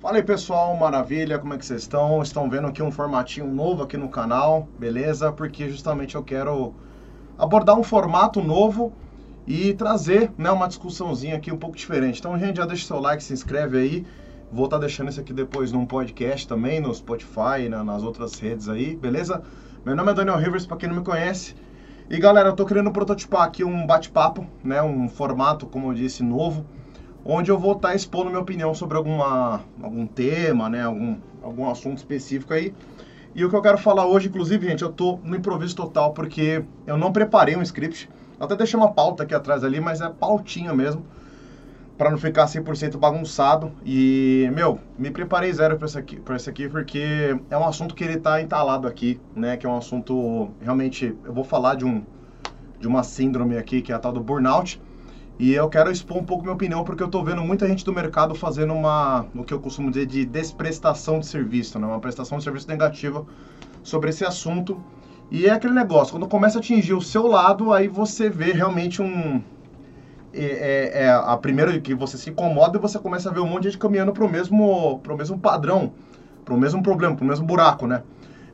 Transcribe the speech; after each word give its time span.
Fala 0.00 0.18
aí 0.18 0.22
pessoal, 0.22 0.76
maravilha, 0.76 1.40
como 1.40 1.54
é 1.54 1.58
que 1.58 1.66
vocês 1.66 1.82
estão? 1.82 2.22
Estão 2.22 2.48
vendo 2.48 2.68
aqui 2.68 2.80
um 2.80 2.90
formatinho 2.92 3.48
novo 3.48 3.82
aqui 3.82 3.96
no 3.96 4.08
canal, 4.08 4.68
beleza? 4.78 5.32
Porque 5.32 5.68
justamente 5.68 6.14
eu 6.14 6.22
quero 6.22 6.72
abordar 7.36 7.76
um 7.76 7.82
formato 7.82 8.40
novo 8.40 8.92
e 9.44 9.74
trazer 9.74 10.30
né, 10.38 10.52
uma 10.52 10.68
discussãozinha 10.68 11.34
aqui 11.34 11.50
um 11.50 11.56
pouco 11.56 11.76
diferente. 11.76 12.20
Então, 12.20 12.38
gente, 12.38 12.58
já 12.58 12.64
deixa 12.64 12.86
seu 12.86 13.00
like, 13.00 13.24
se 13.24 13.32
inscreve 13.32 13.76
aí. 13.76 14.06
Vou 14.52 14.66
estar 14.66 14.76
tá 14.76 14.82
deixando 14.82 15.08
isso 15.08 15.20
aqui 15.20 15.32
depois 15.32 15.72
num 15.72 15.84
podcast 15.84 16.46
também, 16.46 16.78
no 16.78 16.94
Spotify, 16.94 17.68
nas 17.68 18.04
outras 18.04 18.38
redes 18.38 18.68
aí, 18.68 18.94
beleza? 18.94 19.42
Meu 19.84 19.96
nome 19.96 20.12
é 20.12 20.14
Daniel 20.14 20.36
Rivers, 20.36 20.64
para 20.64 20.76
quem 20.76 20.88
não 20.88 20.94
me 20.94 21.02
conhece. 21.02 21.56
E 22.08 22.20
galera, 22.20 22.50
eu 22.50 22.54
tô 22.54 22.64
querendo 22.64 22.92
prototipar 22.92 23.42
aqui 23.42 23.64
um 23.64 23.84
bate-papo, 23.84 24.46
né, 24.62 24.80
um 24.80 25.08
formato, 25.08 25.66
como 25.66 25.90
eu 25.90 25.94
disse, 25.94 26.22
novo 26.22 26.64
onde 27.24 27.50
eu 27.50 27.58
vou 27.58 27.72
estar 27.72 27.88
tá 27.88 27.94
expondo 27.94 28.30
minha 28.30 28.40
opinião 28.40 28.74
sobre 28.74 28.96
alguma, 28.96 29.62
algum 29.82 30.06
tema, 30.06 30.68
né, 30.68 30.82
algum, 30.82 31.16
algum 31.42 31.70
assunto 31.70 31.98
específico 31.98 32.54
aí. 32.54 32.74
E 33.34 33.44
o 33.44 33.50
que 33.50 33.56
eu 33.56 33.62
quero 33.62 33.78
falar 33.78 34.06
hoje, 34.06 34.28
inclusive, 34.28 34.66
gente, 34.66 34.82
eu 34.82 34.90
tô 34.90 35.18
no 35.22 35.36
improviso 35.36 35.76
total 35.76 36.12
porque 36.12 36.64
eu 36.86 36.96
não 36.96 37.12
preparei 37.12 37.56
um 37.56 37.62
script. 37.62 38.08
Até 38.40 38.56
deixei 38.56 38.78
uma 38.78 38.92
pauta 38.92 39.22
aqui 39.22 39.34
atrás 39.34 39.64
ali, 39.64 39.80
mas 39.80 40.00
é 40.00 40.08
pautinha 40.08 40.72
mesmo, 40.72 41.04
para 41.96 42.10
não 42.10 42.18
ficar 42.18 42.46
100% 42.46 42.96
bagunçado. 42.96 43.72
E, 43.84 44.48
meu, 44.54 44.78
me 44.98 45.10
preparei 45.10 45.52
zero 45.52 45.76
para 45.76 45.86
isso 45.86 45.98
aqui, 45.98 46.20
para 46.20 46.36
isso 46.36 46.48
aqui 46.48 46.68
porque 46.68 47.36
é 47.50 47.58
um 47.58 47.66
assunto 47.66 47.94
que 47.94 48.04
ele 48.04 48.18
tá 48.18 48.40
entalado 48.40 48.86
aqui, 48.86 49.20
né, 49.34 49.56
que 49.56 49.66
é 49.66 49.68
um 49.68 49.76
assunto 49.76 50.50
realmente 50.60 51.14
eu 51.24 51.32
vou 51.32 51.44
falar 51.44 51.74
de 51.74 51.84
um 51.84 52.02
de 52.80 52.86
uma 52.86 53.02
síndrome 53.02 53.58
aqui 53.58 53.82
que 53.82 53.92
é 53.92 53.94
a 53.94 53.98
tal 53.98 54.12
do 54.12 54.20
burnout. 54.20 54.80
E 55.38 55.54
eu 55.54 55.68
quero 55.68 55.88
expor 55.88 56.16
um 56.16 56.24
pouco 56.24 56.42
minha 56.42 56.54
opinião, 56.54 56.82
porque 56.82 57.00
eu 57.00 57.06
estou 57.06 57.24
vendo 57.24 57.42
muita 57.42 57.68
gente 57.68 57.84
do 57.84 57.92
mercado 57.92 58.34
fazendo 58.34 58.74
uma, 58.74 59.24
o 59.36 59.44
que 59.44 59.54
eu 59.54 59.60
costumo 59.60 59.88
dizer 59.88 60.06
de 60.06 60.24
desprestação 60.24 61.20
de 61.20 61.26
serviço, 61.26 61.78
né? 61.78 61.86
uma 61.86 62.00
prestação 62.00 62.38
de 62.38 62.44
serviço 62.44 62.66
negativa 62.66 63.24
sobre 63.84 64.10
esse 64.10 64.24
assunto. 64.24 64.82
E 65.30 65.46
é 65.46 65.50
aquele 65.50 65.74
negócio, 65.74 66.12
quando 66.12 66.26
começa 66.26 66.58
a 66.58 66.60
atingir 66.60 66.92
o 66.92 67.00
seu 67.00 67.28
lado, 67.28 67.72
aí 67.72 67.86
você 67.86 68.28
vê 68.28 68.50
realmente 68.50 69.00
um. 69.00 69.40
É, 70.34 70.44
é, 70.44 71.02
é 71.04 71.10
a 71.10 71.36
primeira 71.36 71.78
que 71.80 71.94
você 71.94 72.18
se 72.18 72.30
incomoda 72.30 72.76
e 72.76 72.80
você 72.80 72.98
começa 72.98 73.30
a 73.30 73.32
ver 73.32 73.40
um 73.40 73.46
monte 73.46 73.62
de 73.62 73.70
gente 73.70 73.78
caminhando 73.78 74.12
para 74.12 74.24
o 74.24 74.28
mesmo, 74.28 74.98
pro 75.04 75.16
mesmo 75.16 75.38
padrão, 75.38 75.92
para 76.44 76.52
o 76.52 76.58
mesmo 76.58 76.82
problema, 76.82 77.14
para 77.14 77.24
o 77.24 77.28
mesmo 77.28 77.46
buraco, 77.46 77.86
né? 77.86 78.02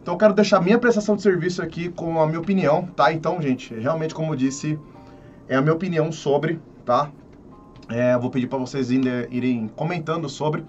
Então 0.03 0.15
eu 0.15 0.19
quero 0.19 0.35
deixar 0.35 0.61
minha 0.61 0.79
prestação 0.79 1.17
de 1.17 1.23
serviço 1.23 1.63
aqui 1.63 1.89
com 1.89 2.21
a 2.21 2.27
minha 2.27 2.39
opinião, 2.39 2.87
tá? 2.95 3.11
Então, 3.11 3.41
gente, 3.41 3.75
realmente, 3.75 4.15
como 4.15 4.33
eu 4.33 4.37
disse, 4.37 4.79
é 5.49 5.57
a 5.57 5.63
minha 5.63 5.75
opinião 5.75 6.13
sobre 6.13 6.61
tá? 6.85 7.11
É, 7.89 8.17
vou 8.17 8.31
pedir 8.31 8.47
para 8.47 8.59
vocês 8.59 8.91
irem 8.91 9.69
comentando 9.77 10.29
sobre, 10.29 10.65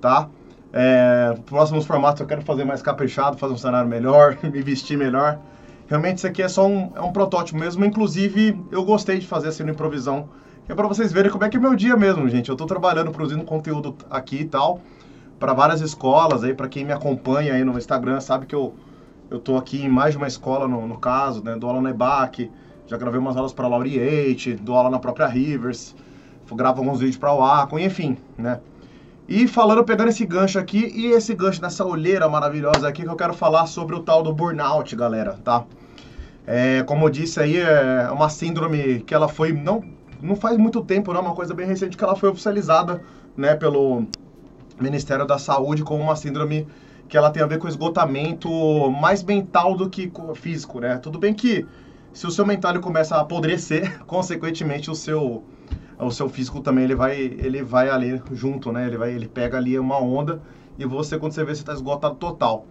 tá? 0.00 0.28
É, 0.72 1.36
próximos 1.46 1.86
formatos 1.86 2.20
eu 2.20 2.26
quero 2.26 2.42
fazer 2.42 2.64
mais 2.64 2.82
caprichado, 2.82 3.36
fazer 3.36 3.52
um 3.54 3.58
cenário 3.58 3.88
melhor, 3.88 4.38
me 4.42 4.62
vestir 4.62 4.96
melhor. 4.96 5.38
Realmente 5.86 6.18
isso 6.18 6.26
aqui 6.26 6.42
é 6.42 6.48
só 6.48 6.66
um, 6.66 6.90
é 6.94 7.00
um 7.00 7.12
protótipo 7.12 7.58
mesmo, 7.58 7.84
inclusive 7.84 8.58
eu 8.72 8.84
gostei 8.84 9.18
de 9.18 9.26
fazer 9.26 9.48
assim 9.48 9.62
no 9.62 9.70
improvisão, 9.70 10.28
é 10.66 10.74
para 10.74 10.88
vocês 10.88 11.12
verem 11.12 11.30
como 11.30 11.44
é 11.44 11.48
que 11.50 11.58
é 11.58 11.60
meu 11.60 11.74
dia 11.74 11.94
mesmo, 11.94 12.26
gente. 12.28 12.48
Eu 12.48 12.54
estou 12.54 12.66
trabalhando, 12.66 13.10
produzindo 13.10 13.44
conteúdo 13.44 13.94
aqui 14.08 14.40
e 14.40 14.44
tal, 14.46 14.80
para 15.38 15.52
várias 15.52 15.82
escolas 15.82 16.42
aí, 16.42 16.54
para 16.54 16.68
quem 16.68 16.86
me 16.86 16.92
acompanha 16.92 17.52
aí 17.52 17.62
no 17.62 17.76
Instagram, 17.76 18.18
sabe 18.20 18.46
que 18.46 18.54
eu, 18.54 18.74
eu 19.30 19.38
tô 19.38 19.58
aqui 19.58 19.84
em 19.84 19.90
mais 19.90 20.12
de 20.12 20.16
uma 20.16 20.26
escola 20.26 20.66
no, 20.66 20.88
no 20.88 20.96
caso, 20.96 21.44
né? 21.44 21.54
Dou 21.54 21.68
aula 21.68 21.82
na 21.82 21.90
EBAC, 21.90 22.50
já 22.86 22.96
gravei 22.96 23.18
umas 23.18 23.36
aulas 23.36 23.52
para 23.52 23.68
Laureate, 23.68 24.54
dou 24.54 24.76
aula 24.76 24.90
na 24.90 24.98
própria 24.98 25.26
Rivers, 25.26 25.94
gravo 26.52 26.80
alguns 26.80 27.00
vídeos 27.00 27.16
para 27.16 27.32
o 27.32 27.42
Acon, 27.42 27.78
enfim, 27.78 28.16
né? 28.36 28.60
E 29.26 29.48
falando, 29.48 29.82
pegando 29.84 30.08
esse 30.08 30.26
gancho 30.26 30.58
aqui 30.58 30.92
e 30.94 31.06
esse 31.06 31.34
gancho 31.34 31.62
nessa 31.62 31.84
olheira 31.84 32.28
maravilhosa 32.28 32.86
aqui 32.86 33.02
que 33.02 33.08
eu 33.08 33.16
quero 33.16 33.32
falar 33.32 33.66
sobre 33.66 33.96
o 33.96 34.00
tal 34.00 34.22
do 34.22 34.34
burnout, 34.34 34.94
galera, 34.94 35.38
tá? 35.42 35.64
É, 36.46 36.82
como 36.82 37.06
eu 37.06 37.10
disse 37.10 37.40
aí, 37.40 37.56
é 37.56 38.10
uma 38.12 38.28
síndrome 38.28 39.00
que 39.00 39.14
ela 39.14 39.26
foi, 39.26 39.52
não, 39.52 39.82
não 40.20 40.36
faz 40.36 40.58
muito 40.58 40.84
tempo, 40.84 41.10
não, 41.12 41.20
é 41.20 41.22
uma 41.22 41.34
coisa 41.34 41.54
bem 41.54 41.66
recente 41.66 41.96
que 41.96 42.04
ela 42.04 42.14
foi 42.14 42.28
oficializada, 42.28 43.00
né, 43.34 43.54
pelo 43.54 44.04
Ministério 44.78 45.26
da 45.26 45.38
Saúde 45.38 45.82
como 45.82 46.02
uma 46.02 46.16
síndrome 46.16 46.68
que 47.08 47.16
ela 47.16 47.30
tem 47.30 47.42
a 47.42 47.46
ver 47.46 47.58
com 47.58 47.66
esgotamento 47.66 48.50
mais 48.90 49.22
mental 49.22 49.74
do 49.74 49.88
que 49.88 50.12
físico, 50.34 50.80
né? 50.80 50.98
Tudo 50.98 51.18
bem 51.18 51.32
que 51.32 51.66
se 52.14 52.26
o 52.26 52.30
seu 52.30 52.46
mental 52.46 52.80
começa 52.80 53.16
a 53.16 53.20
apodrecer, 53.20 54.02
consequentemente 54.06 54.90
o 54.90 54.94
seu 54.94 55.44
o 55.98 56.10
seu 56.10 56.28
físico 56.28 56.60
também 56.60 56.84
ele 56.84 56.94
vai 56.94 57.18
ele 57.18 57.62
vai 57.62 57.90
ali 57.90 58.22
junto, 58.32 58.72
né? 58.72 58.86
Ele 58.86 58.96
vai 58.96 59.12
ele 59.12 59.28
pega 59.28 59.58
ali 59.58 59.78
uma 59.78 59.98
onda 59.98 60.40
e 60.78 60.84
você 60.84 61.18
quando 61.18 61.32
você 61.32 61.44
vê 61.44 61.54
você 61.54 61.62
está 61.62 61.72
esgotado 61.72 62.14
total. 62.14 62.66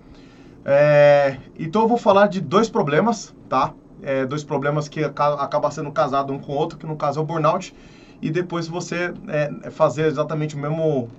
É, 0.66 1.38
então 1.60 1.82
eu 1.82 1.88
vou 1.88 1.98
falar 1.98 2.28
de 2.28 2.40
dois 2.40 2.70
problemas, 2.70 3.36
tá? 3.50 3.74
É, 4.02 4.26
dois 4.26 4.44
problemas 4.44 4.88
que 4.88 5.04
acaba 5.04 5.72
sendo 5.72 5.92
casado 5.92 6.32
um 6.34 6.40
com 6.40 6.54
o 6.54 6.56
outro, 6.56 6.78
que 6.78 6.86
no 6.86 6.96
caso 6.96 7.20
é 7.20 7.24
o 7.24 7.26
burnout, 7.26 7.74
e 8.22 8.30
depois 8.30 8.68
você 8.68 9.14
é, 9.28 9.70
fazer 9.70 10.06
exatamente 10.06 10.56
o 10.56 10.60
mesmo, 10.60 11.10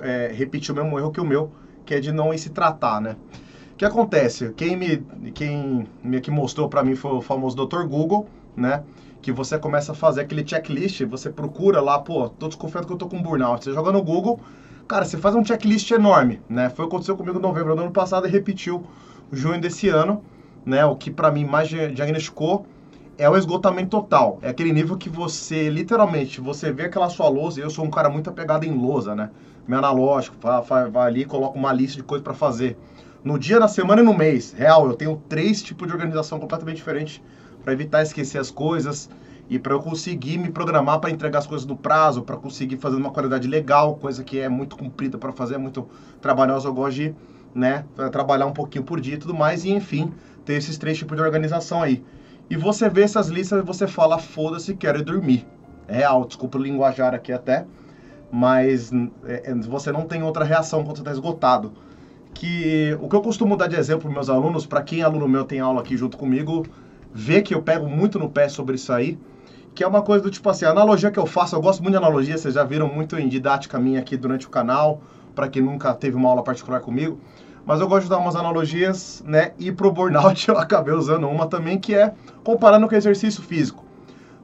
é, 0.00 0.30
repetir 0.34 0.72
o 0.72 0.74
mesmo 0.74 0.98
erro 0.98 1.10
que 1.10 1.20
o 1.20 1.24
meu, 1.24 1.52
que 1.84 1.94
é 1.94 2.00
de 2.00 2.12
não 2.12 2.36
se 2.36 2.50
tratar, 2.50 3.00
né? 3.00 3.16
O 3.74 3.76
que 3.76 3.84
acontece? 3.84 4.52
Quem 4.56 4.76
me, 4.76 4.98
quem 5.34 5.88
me 6.00 6.20
que 6.20 6.30
mostrou 6.30 6.68
para 6.68 6.84
mim 6.84 6.94
foi 6.94 7.10
o 7.10 7.20
famoso 7.20 7.56
Dr. 7.56 7.82
Google, 7.82 8.28
né? 8.56 8.84
Que 9.20 9.32
você 9.32 9.58
começa 9.58 9.90
a 9.90 9.94
fazer 9.96 10.20
aquele 10.20 10.46
checklist, 10.46 11.02
você 11.06 11.28
procura 11.28 11.80
lá, 11.80 11.98
pô, 11.98 12.28
tô 12.28 12.46
desconfiando 12.46 12.86
que 12.86 12.92
eu 12.92 12.96
tô 12.96 13.08
com 13.08 13.20
burnout. 13.20 13.64
Você 13.64 13.72
joga 13.72 13.90
no 13.90 14.00
Google, 14.00 14.38
cara, 14.86 15.04
você 15.04 15.18
faz 15.18 15.34
um 15.34 15.44
checklist 15.44 15.90
enorme, 15.90 16.40
né? 16.48 16.70
Foi 16.70 16.84
o 16.84 16.88
que 16.88 16.94
aconteceu 16.94 17.16
comigo 17.16 17.40
em 17.40 17.42
novembro 17.42 17.74
do 17.74 17.82
ano 17.82 17.90
passado 17.90 18.28
e 18.28 18.30
repetiu 18.30 18.86
junho 19.32 19.60
desse 19.60 19.88
ano, 19.88 20.22
né? 20.64 20.84
O 20.84 20.94
que 20.94 21.10
para 21.10 21.32
mim 21.32 21.44
mais 21.44 21.68
diagnosticou 21.68 22.64
é 23.18 23.28
o 23.28 23.36
esgotamento 23.36 23.88
total. 23.88 24.38
É 24.40 24.50
aquele 24.50 24.72
nível 24.72 24.96
que 24.96 25.08
você, 25.08 25.68
literalmente, 25.68 26.40
você 26.40 26.70
vê 26.70 26.84
aquela 26.84 27.08
sua 27.08 27.28
lousa, 27.28 27.58
e 27.58 27.64
eu 27.64 27.70
sou 27.70 27.84
um 27.84 27.90
cara 27.90 28.08
muito 28.08 28.30
apegado 28.30 28.62
em 28.62 28.72
lousa, 28.72 29.16
né? 29.16 29.30
Meu 29.66 29.78
analógico, 29.78 30.36
vai, 30.40 30.62
vai, 30.62 30.88
vai 30.88 31.06
ali 31.08 31.22
e 31.22 31.24
coloca 31.24 31.58
uma 31.58 31.72
lista 31.72 31.96
de 31.96 32.04
coisas 32.04 32.22
para 32.22 32.34
fazer 32.34 32.78
no 33.24 33.38
dia, 33.38 33.58
na 33.58 33.66
semana 33.66 34.02
e 34.02 34.04
no 34.04 34.12
mês. 34.12 34.52
Real, 34.52 34.86
eu 34.86 34.94
tenho 34.94 35.16
três 35.28 35.62
tipos 35.62 35.88
de 35.88 35.94
organização 35.94 36.38
completamente 36.38 36.76
diferentes 36.76 37.22
para 37.62 37.72
evitar 37.72 38.02
esquecer 38.02 38.38
as 38.38 38.50
coisas 38.50 39.08
e 39.48 39.58
para 39.58 39.72
eu 39.72 39.80
conseguir 39.80 40.36
me 40.36 40.50
programar 40.50 41.00
para 41.00 41.10
entregar 41.10 41.38
as 41.38 41.46
coisas 41.46 41.66
no 41.66 41.74
prazo, 41.74 42.22
para 42.22 42.36
conseguir 42.36 42.76
fazer 42.76 42.96
uma 42.96 43.10
qualidade 43.10 43.48
legal, 43.48 43.96
coisa 43.96 44.22
que 44.22 44.38
é 44.38 44.48
muito 44.48 44.76
comprida 44.76 45.16
para 45.16 45.32
fazer, 45.32 45.54
é 45.54 45.58
muito 45.58 45.88
trabalhosa. 46.20 46.68
Eu 46.68 46.74
gosto 46.74 46.96
de 46.96 47.14
né, 47.54 47.86
trabalhar 48.12 48.44
um 48.44 48.52
pouquinho 48.52 48.84
por 48.84 49.00
dia 49.00 49.14
e 49.14 49.18
tudo 49.18 49.32
mais, 49.32 49.64
e 49.64 49.70
enfim, 49.70 50.12
ter 50.44 50.54
esses 50.54 50.76
três 50.76 50.98
tipos 50.98 51.16
de 51.16 51.22
organização 51.22 51.82
aí. 51.82 52.04
E 52.50 52.56
você 52.56 52.90
vê 52.90 53.02
essas 53.02 53.28
listas 53.28 53.62
e 53.62 53.66
você 53.66 53.86
fala, 53.86 54.18
foda-se, 54.18 54.74
quero 54.74 54.98
ir 54.98 55.04
dormir. 55.04 55.46
É 55.88 55.96
real, 55.96 56.26
desculpa 56.26 56.58
o 56.58 56.62
linguajar 56.62 57.14
aqui 57.14 57.32
até, 57.32 57.64
mas 58.30 58.92
é, 59.24 59.50
é 59.50 59.54
você 59.54 59.90
não 59.92 60.02
tem 60.02 60.22
outra 60.22 60.44
reação 60.44 60.84
quando 60.84 60.96
você 60.96 61.02
está 61.02 61.12
esgotado 61.12 61.72
que 62.34 62.96
o 63.00 63.08
que 63.08 63.16
eu 63.16 63.22
costumo 63.22 63.56
dar 63.56 63.68
de 63.68 63.76
exemplo 63.76 64.02
para 64.02 64.12
meus 64.12 64.28
alunos, 64.28 64.66
para 64.66 64.82
quem 64.82 65.00
é 65.00 65.04
aluno 65.04 65.28
meu 65.28 65.44
tem 65.44 65.60
aula 65.60 65.80
aqui 65.80 65.96
junto 65.96 66.16
comigo, 66.16 66.66
vê 67.12 67.40
que 67.40 67.54
eu 67.54 67.62
pego 67.62 67.88
muito 67.88 68.18
no 68.18 68.28
pé 68.28 68.48
sobre 68.48 68.74
isso 68.74 68.92
aí, 68.92 69.18
que 69.74 69.82
é 69.82 69.86
uma 69.86 70.02
coisa 70.02 70.22
do 70.22 70.30
tipo 70.30 70.48
assim, 70.50 70.64
a 70.64 70.70
analogia 70.70 71.10
que 71.10 71.18
eu 71.18 71.26
faço, 71.26 71.54
eu 71.54 71.60
gosto 71.60 71.82
muito 71.82 71.92
de 71.92 71.98
analogia, 71.98 72.36
vocês 72.36 72.54
já 72.54 72.64
viram 72.64 72.88
muito 72.88 73.16
em 73.16 73.28
didática 73.28 73.78
minha 73.78 74.00
aqui 74.00 74.16
durante 74.16 74.46
o 74.46 74.50
canal, 74.50 75.00
para 75.34 75.48
quem 75.48 75.62
nunca 75.62 75.94
teve 75.94 76.16
uma 76.16 76.28
aula 76.28 76.42
particular 76.42 76.80
comigo, 76.80 77.18
mas 77.64 77.80
eu 77.80 77.88
gosto 77.88 78.04
de 78.04 78.10
dar 78.10 78.18
umas 78.18 78.36
analogias, 78.36 79.22
né? 79.26 79.52
E 79.58 79.72
pro 79.72 79.90
burnout 79.90 80.46
eu 80.48 80.58
acabei 80.58 80.94
usando 80.94 81.26
uma 81.28 81.46
também 81.46 81.78
que 81.78 81.94
é 81.94 82.12
comparando 82.42 82.88
com 82.88 82.94
exercício 82.94 83.42
físico. 83.42 83.84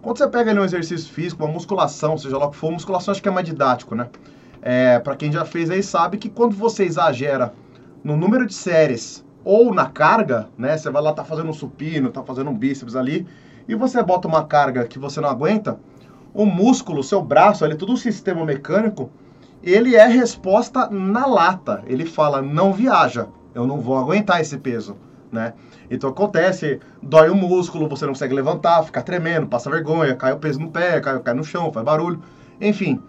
Quando 0.00 0.16
você 0.16 0.26
pega 0.26 0.50
ali 0.50 0.58
um 0.58 0.64
exercício 0.64 1.12
físico, 1.12 1.44
uma 1.44 1.52
musculação, 1.52 2.16
seja 2.16 2.38
lá 2.38 2.46
o 2.46 2.50
que 2.50 2.56
for, 2.56 2.72
musculação 2.72 3.12
acho 3.12 3.22
que 3.22 3.28
é 3.28 3.32
mais 3.32 3.46
didático, 3.46 3.94
né? 3.94 4.08
É, 4.62 4.98
para 4.98 5.14
quem 5.16 5.30
já 5.30 5.44
fez 5.44 5.70
aí 5.70 5.82
sabe 5.82 6.16
que 6.16 6.28
quando 6.28 6.56
você 6.56 6.84
exagera 6.84 7.52
no 8.02 8.16
número 8.16 8.46
de 8.46 8.54
séries 8.54 9.24
ou 9.44 9.72
na 9.72 9.86
carga, 9.86 10.48
né? 10.56 10.76
Você 10.76 10.90
vai 10.90 11.02
lá, 11.02 11.12
tá 11.12 11.24
fazendo 11.24 11.50
um 11.50 11.52
supino, 11.52 12.10
tá 12.10 12.22
fazendo 12.22 12.50
um 12.50 12.56
bíceps 12.56 12.96
ali, 12.96 13.26
e 13.68 13.74
você 13.74 14.02
bota 14.02 14.28
uma 14.28 14.44
carga 14.44 14.86
que 14.86 14.98
você 14.98 15.20
não 15.20 15.28
aguenta, 15.28 15.78
o 16.34 16.44
músculo, 16.46 17.00
o 17.00 17.04
seu 17.04 17.22
braço, 17.22 17.64
ele 17.64 17.74
todo 17.74 17.92
o 17.92 17.96
sistema 17.96 18.44
mecânico, 18.44 19.10
ele 19.62 19.96
é 19.96 20.06
resposta 20.06 20.88
na 20.90 21.26
lata. 21.26 21.82
Ele 21.86 22.06
fala, 22.06 22.40
não 22.40 22.72
viaja, 22.72 23.28
eu 23.54 23.66
não 23.66 23.80
vou 23.80 23.98
aguentar 23.98 24.40
esse 24.40 24.56
peso, 24.58 24.96
né? 25.30 25.54
Então 25.90 26.10
acontece, 26.10 26.80
dói 27.02 27.30
o 27.30 27.34
músculo, 27.34 27.88
você 27.88 28.06
não 28.06 28.12
consegue 28.12 28.34
levantar, 28.34 28.82
fica 28.84 29.02
tremendo, 29.02 29.46
passa 29.46 29.70
vergonha, 29.70 30.14
cai 30.14 30.32
o 30.32 30.38
peso 30.38 30.60
no 30.60 30.70
pé, 30.70 31.00
cai, 31.00 31.18
cai 31.18 31.34
no 31.34 31.44
chão, 31.44 31.72
faz 31.72 31.84
barulho. 31.84 32.22
Enfim, 32.60 33.00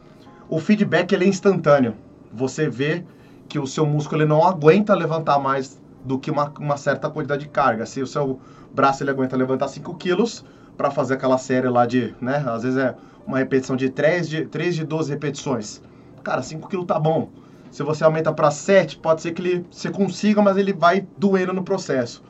o 0.50 0.60
feedback 0.60 1.14
ele 1.14 1.26
é 1.26 1.28
instantâneo. 1.28 1.96
Você 2.34 2.68
vê 2.68 3.04
que 3.52 3.60
o 3.60 3.68
seu 3.68 3.86
músculo 3.86 4.22
ele 4.22 4.30
não 4.30 4.48
aguenta 4.48 4.96
levantar 4.96 5.38
mais 5.38 5.78
do 6.06 6.18
que 6.18 6.32
uma, 6.32 6.54
uma 6.58 6.78
certa 6.78 7.10
quantidade 7.10 7.44
de 7.44 7.50
carga. 7.50 7.86
Se 7.86 8.02
o 8.02 8.08
seu 8.08 8.40
braço 8.74 9.04
ele 9.04 9.12
aguenta 9.12 9.36
levantar 9.36 9.68
5 9.68 9.94
quilos 9.96 10.46
para 10.78 10.90
fazer 10.90 11.16
aquela 11.16 11.38
série 11.38 11.68
lá 11.68 11.86
de, 11.86 12.16
né? 12.22 12.42
Às 12.48 12.64
vezes 12.64 12.78
é 12.78 12.96
uma 13.28 13.40
repetição 13.40 13.76
de 13.76 13.90
3 13.90 14.30
de, 14.30 14.46
3 14.46 14.74
de 14.74 14.86
12 14.86 15.12
repetições. 15.12 15.82
Cara, 16.24 16.42
5 16.42 16.70
quilos 16.70 16.86
tá 16.86 16.98
bom. 16.98 17.28
Se 17.70 17.84
você 17.84 18.06
aumenta 18.06 18.32
para 18.32 18.50
7, 18.52 18.96
pode 19.00 19.22
ser 19.22 19.34
que 19.34 19.42
ele, 19.42 19.66
você 19.70 19.90
consiga, 19.90 20.42
mas 20.42 20.56
ele 20.56 20.72
vai 20.72 21.06
doendo 21.18 21.52
no 21.52 21.62
processo. 21.62 22.24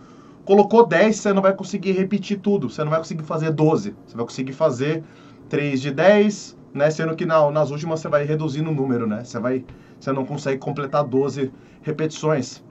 Colocou 0.44 0.88
10, 0.88 1.16
você 1.16 1.32
não 1.32 1.44
vai 1.44 1.54
conseguir 1.54 1.92
repetir 1.92 2.40
tudo. 2.40 2.68
Você 2.68 2.84
não 2.84 2.90
vai 2.90 2.98
conseguir 2.98 3.22
fazer 3.22 3.52
12. 3.52 3.96
Você 4.08 4.18
vai 4.18 4.26
conseguir 4.26 4.54
fazer 4.54 5.04
3 5.50 5.80
de 5.80 5.92
10, 5.92 6.58
né? 6.74 6.90
Sendo 6.90 7.16
que 7.16 7.26
na, 7.26 7.50
nas 7.52 7.72
últimas 7.72 8.00
você 8.00 8.08
vai 8.08 8.24
reduzindo 8.24 8.70
o 8.70 8.74
número, 8.74 9.08
né? 9.08 9.24
Você, 9.24 9.40
vai, 9.40 9.66
você 10.00 10.12
não 10.12 10.26
consegue 10.26 10.58
completar 10.58 11.04
12 11.04 11.52
repetições. 11.82 12.64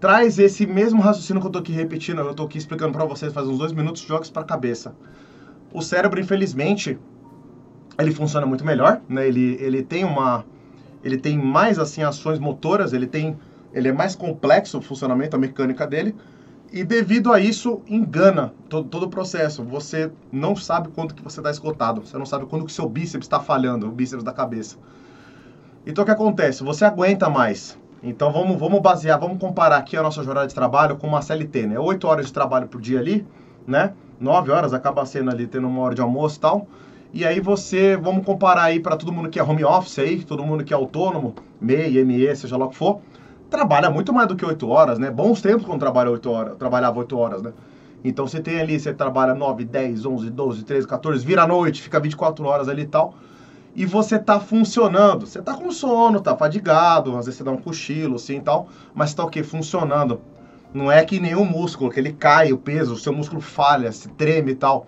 Traz 0.00 0.38
esse 0.38 0.66
mesmo 0.66 1.00
raciocínio 1.00 1.40
que 1.40 1.48
eu 1.48 1.52
tô 1.52 1.58
aqui 1.58 1.72
repetindo, 1.72 2.20
eu 2.20 2.34
tô 2.34 2.44
aqui 2.44 2.58
explicando 2.58 2.92
para 2.92 3.04
vocês 3.04 3.32
faz 3.32 3.48
uns 3.48 3.58
dois 3.58 3.72
minutos, 3.72 4.02
joga 4.02 4.28
para 4.28 4.42
a 4.42 4.44
cabeça. 4.44 4.94
O 5.72 5.82
cérebro, 5.82 6.20
infelizmente, 6.20 6.98
ele 7.98 8.12
funciona 8.12 8.46
muito 8.46 8.64
melhor, 8.64 9.00
né? 9.08 9.26
Ele, 9.26 9.56
ele 9.60 9.82
tem 9.82 10.04
uma 10.04 10.44
ele 11.02 11.16
tem 11.16 11.38
mais 11.38 11.78
assim 11.78 12.02
ações 12.02 12.38
motoras, 12.38 12.92
ele 12.92 13.06
tem 13.06 13.36
ele 13.72 13.88
é 13.88 13.92
mais 13.92 14.14
complexo 14.14 14.78
o 14.78 14.82
funcionamento, 14.82 15.36
a 15.36 15.38
mecânica 15.38 15.86
dele, 15.86 16.14
e 16.72 16.84
devido 16.84 17.32
a 17.32 17.40
isso 17.40 17.80
engana 17.88 18.52
todo, 18.68 18.88
todo 18.88 19.02
o 19.04 19.08
processo. 19.08 19.62
Você 19.64 20.10
não 20.30 20.54
sabe 20.54 20.88
quando 20.88 21.14
que 21.14 21.22
você 21.22 21.40
está 21.40 21.50
esgotado, 21.50 22.02
você 22.06 22.18
não 22.18 22.26
sabe 22.26 22.46
quando 22.46 22.64
que 22.64 22.72
seu 22.72 22.88
bíceps 22.88 23.26
está 23.26 23.40
falhando, 23.40 23.86
o 23.86 23.90
bíceps 23.90 24.24
da 24.24 24.32
cabeça. 24.32 24.76
Então 25.86 26.02
o 26.02 26.04
que 26.04 26.10
acontece? 26.10 26.62
Você 26.62 26.84
aguenta 26.84 27.28
mais. 27.30 27.78
Então 28.02 28.32
vamos, 28.32 28.58
vamos 28.58 28.80
basear, 28.80 29.18
vamos 29.18 29.38
comparar 29.38 29.76
aqui 29.76 29.96
a 29.96 30.02
nossa 30.02 30.22
jornada 30.22 30.46
de 30.46 30.54
trabalho 30.54 30.96
com 30.96 31.06
uma 31.06 31.22
CLT, 31.22 31.66
né? 31.66 31.78
8 31.78 32.06
horas 32.06 32.26
de 32.26 32.32
trabalho 32.32 32.68
por 32.68 32.80
dia 32.80 33.00
ali, 33.00 33.26
né? 33.66 33.92
9 34.20 34.50
horas 34.50 34.74
acaba 34.74 35.04
sendo 35.06 35.30
ali 35.30 35.46
tendo 35.46 35.66
uma 35.66 35.82
hora 35.82 35.94
de 35.94 36.00
almoço 36.00 36.36
e 36.36 36.40
tal. 36.40 36.66
E 37.12 37.24
aí 37.24 37.40
você, 37.40 37.96
vamos 37.96 38.24
comparar 38.24 38.64
aí 38.64 38.80
para 38.80 38.96
todo 38.96 39.10
mundo 39.10 39.30
que 39.30 39.40
é 39.40 39.42
home 39.42 39.64
office 39.64 39.98
aí, 39.98 40.22
todo 40.22 40.44
mundo 40.44 40.62
que 40.62 40.74
é 40.74 40.76
autônomo, 40.76 41.34
MEI, 41.58 42.04
ME, 42.04 42.36
seja 42.36 42.56
lá 42.56 42.66
o 42.66 42.68
que 42.68 42.76
for 42.76 43.00
trabalha 43.50 43.90
muito 43.90 44.12
mais 44.12 44.28
do 44.28 44.36
que 44.36 44.44
8 44.44 44.68
horas, 44.68 44.98
né? 44.98 45.10
Bons 45.10 45.40
tempos 45.40 45.66
quando 45.66 45.80
trabalha 45.80 46.10
8 46.10 46.30
horas, 46.30 46.56
trabalhava 46.56 46.98
8 46.98 47.16
horas, 47.16 47.42
né? 47.42 47.52
Então 48.04 48.26
você 48.26 48.40
tem 48.40 48.60
ali, 48.60 48.78
você 48.78 48.92
trabalha 48.92 49.34
9, 49.34 49.64
10, 49.64 50.06
11, 50.06 50.30
12, 50.30 50.64
13, 50.64 50.86
14, 50.86 51.26
vira 51.26 51.42
a 51.42 51.46
noite, 51.46 51.82
fica 51.82 51.98
24 51.98 52.44
horas 52.44 52.68
ali 52.68 52.82
e 52.82 52.86
tal. 52.86 53.14
E 53.74 53.84
você 53.84 54.18
tá 54.18 54.40
funcionando. 54.40 55.26
Você 55.26 55.42
tá 55.42 55.54
com 55.54 55.70
sono, 55.70 56.20
tá 56.20 56.36
fadigado, 56.36 57.16
às 57.16 57.26
vezes 57.26 57.38
você 57.38 57.44
dá 57.44 57.50
um 57.50 57.56
cochilo 57.56 58.16
assim 58.16 58.36
e 58.36 58.40
tal, 58.40 58.68
mas 58.94 59.14
tá 59.14 59.24
o 59.24 59.30
quê? 59.30 59.42
Funcionando. 59.42 60.20
Não 60.72 60.92
é 60.92 61.04
que 61.04 61.18
nenhum 61.18 61.44
músculo, 61.44 61.90
que 61.90 61.98
ele 61.98 62.12
cai, 62.12 62.52
o 62.52 62.58
peso, 62.58 62.94
o 62.94 62.96
seu 62.96 63.12
músculo 63.12 63.40
falha, 63.40 63.90
se 63.90 64.08
treme 64.10 64.52
e 64.52 64.54
tal. 64.54 64.86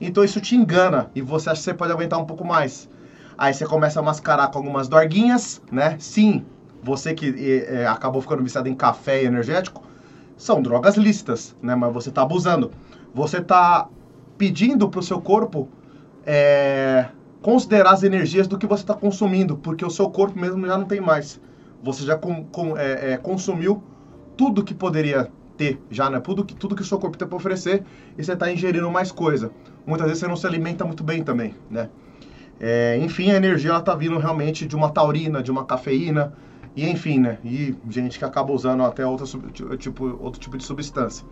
Então 0.00 0.24
isso 0.24 0.40
te 0.40 0.56
engana 0.56 1.10
e 1.14 1.22
você 1.22 1.50
acha 1.50 1.60
que 1.60 1.64
você 1.64 1.74
pode 1.74 1.92
aguentar 1.92 2.18
um 2.18 2.24
pouco 2.24 2.44
mais. 2.44 2.88
Aí 3.38 3.54
você 3.54 3.64
começa 3.64 4.00
a 4.00 4.02
mascarar 4.02 4.50
com 4.50 4.58
algumas 4.58 4.88
dorguinhas, 4.88 5.62
né? 5.70 5.96
Sim, 5.98 6.44
você 6.82 7.14
que 7.14 7.64
é, 7.68 7.86
acabou 7.86 8.20
ficando 8.22 8.42
viciado 8.42 8.68
em 8.68 8.74
café 8.74 9.22
e 9.22 9.26
energético, 9.26 9.82
são 10.36 10.62
drogas 10.62 10.96
lícitas, 10.96 11.54
né? 11.60 11.74
Mas 11.74 11.92
você 11.92 12.08
está 12.08 12.22
abusando. 12.22 12.70
Você 13.14 13.38
está 13.38 13.88
pedindo 14.38 14.88
para 14.88 15.00
o 15.00 15.02
seu 15.02 15.20
corpo 15.20 15.68
é, 16.24 17.06
considerar 17.42 17.92
as 17.92 18.02
energias 18.02 18.46
do 18.46 18.56
que 18.56 18.66
você 18.66 18.82
está 18.82 18.94
consumindo, 18.94 19.56
porque 19.56 19.84
o 19.84 19.90
seu 19.90 20.08
corpo 20.08 20.38
mesmo 20.38 20.66
já 20.66 20.78
não 20.78 20.86
tem 20.86 21.00
mais. 21.00 21.40
Você 21.82 22.04
já 22.04 22.16
com, 22.16 22.44
com, 22.44 22.76
é, 22.76 23.12
é, 23.12 23.16
consumiu 23.16 23.82
tudo 24.36 24.64
que 24.64 24.72
poderia 24.72 25.30
ter, 25.56 25.78
já, 25.90 26.08
né? 26.08 26.20
Tudo 26.20 26.44
que, 26.44 26.54
tudo 26.54 26.74
que 26.74 26.82
o 26.82 26.84
seu 26.84 26.98
corpo 26.98 27.18
tem 27.18 27.28
para 27.28 27.36
oferecer 27.36 27.84
e 28.16 28.24
você 28.24 28.32
está 28.32 28.50
ingerindo 28.50 28.90
mais 28.90 29.12
coisa. 29.12 29.50
Muitas 29.86 30.06
vezes 30.06 30.20
você 30.20 30.28
não 30.28 30.36
se 30.36 30.46
alimenta 30.46 30.84
muito 30.84 31.04
bem 31.04 31.22
também, 31.22 31.54
né? 31.70 31.90
É, 32.58 32.98
enfim, 32.98 33.30
a 33.30 33.36
energia 33.36 33.70
ela 33.70 33.80
tá 33.80 33.94
vindo 33.94 34.18
realmente 34.18 34.66
de 34.66 34.76
uma 34.76 34.90
taurina, 34.90 35.42
de 35.42 35.50
uma 35.50 35.64
cafeína, 35.64 36.32
e 36.76 36.88
enfim, 36.88 37.18
né? 37.18 37.38
E 37.44 37.74
gente 37.88 38.18
que 38.18 38.24
acaba 38.24 38.52
usando 38.52 38.82
até 38.84 39.04
outra, 39.04 39.26
tipo, 39.76 40.16
outro 40.22 40.40
tipo 40.40 40.56
de 40.56 40.64
substância. 40.64 41.26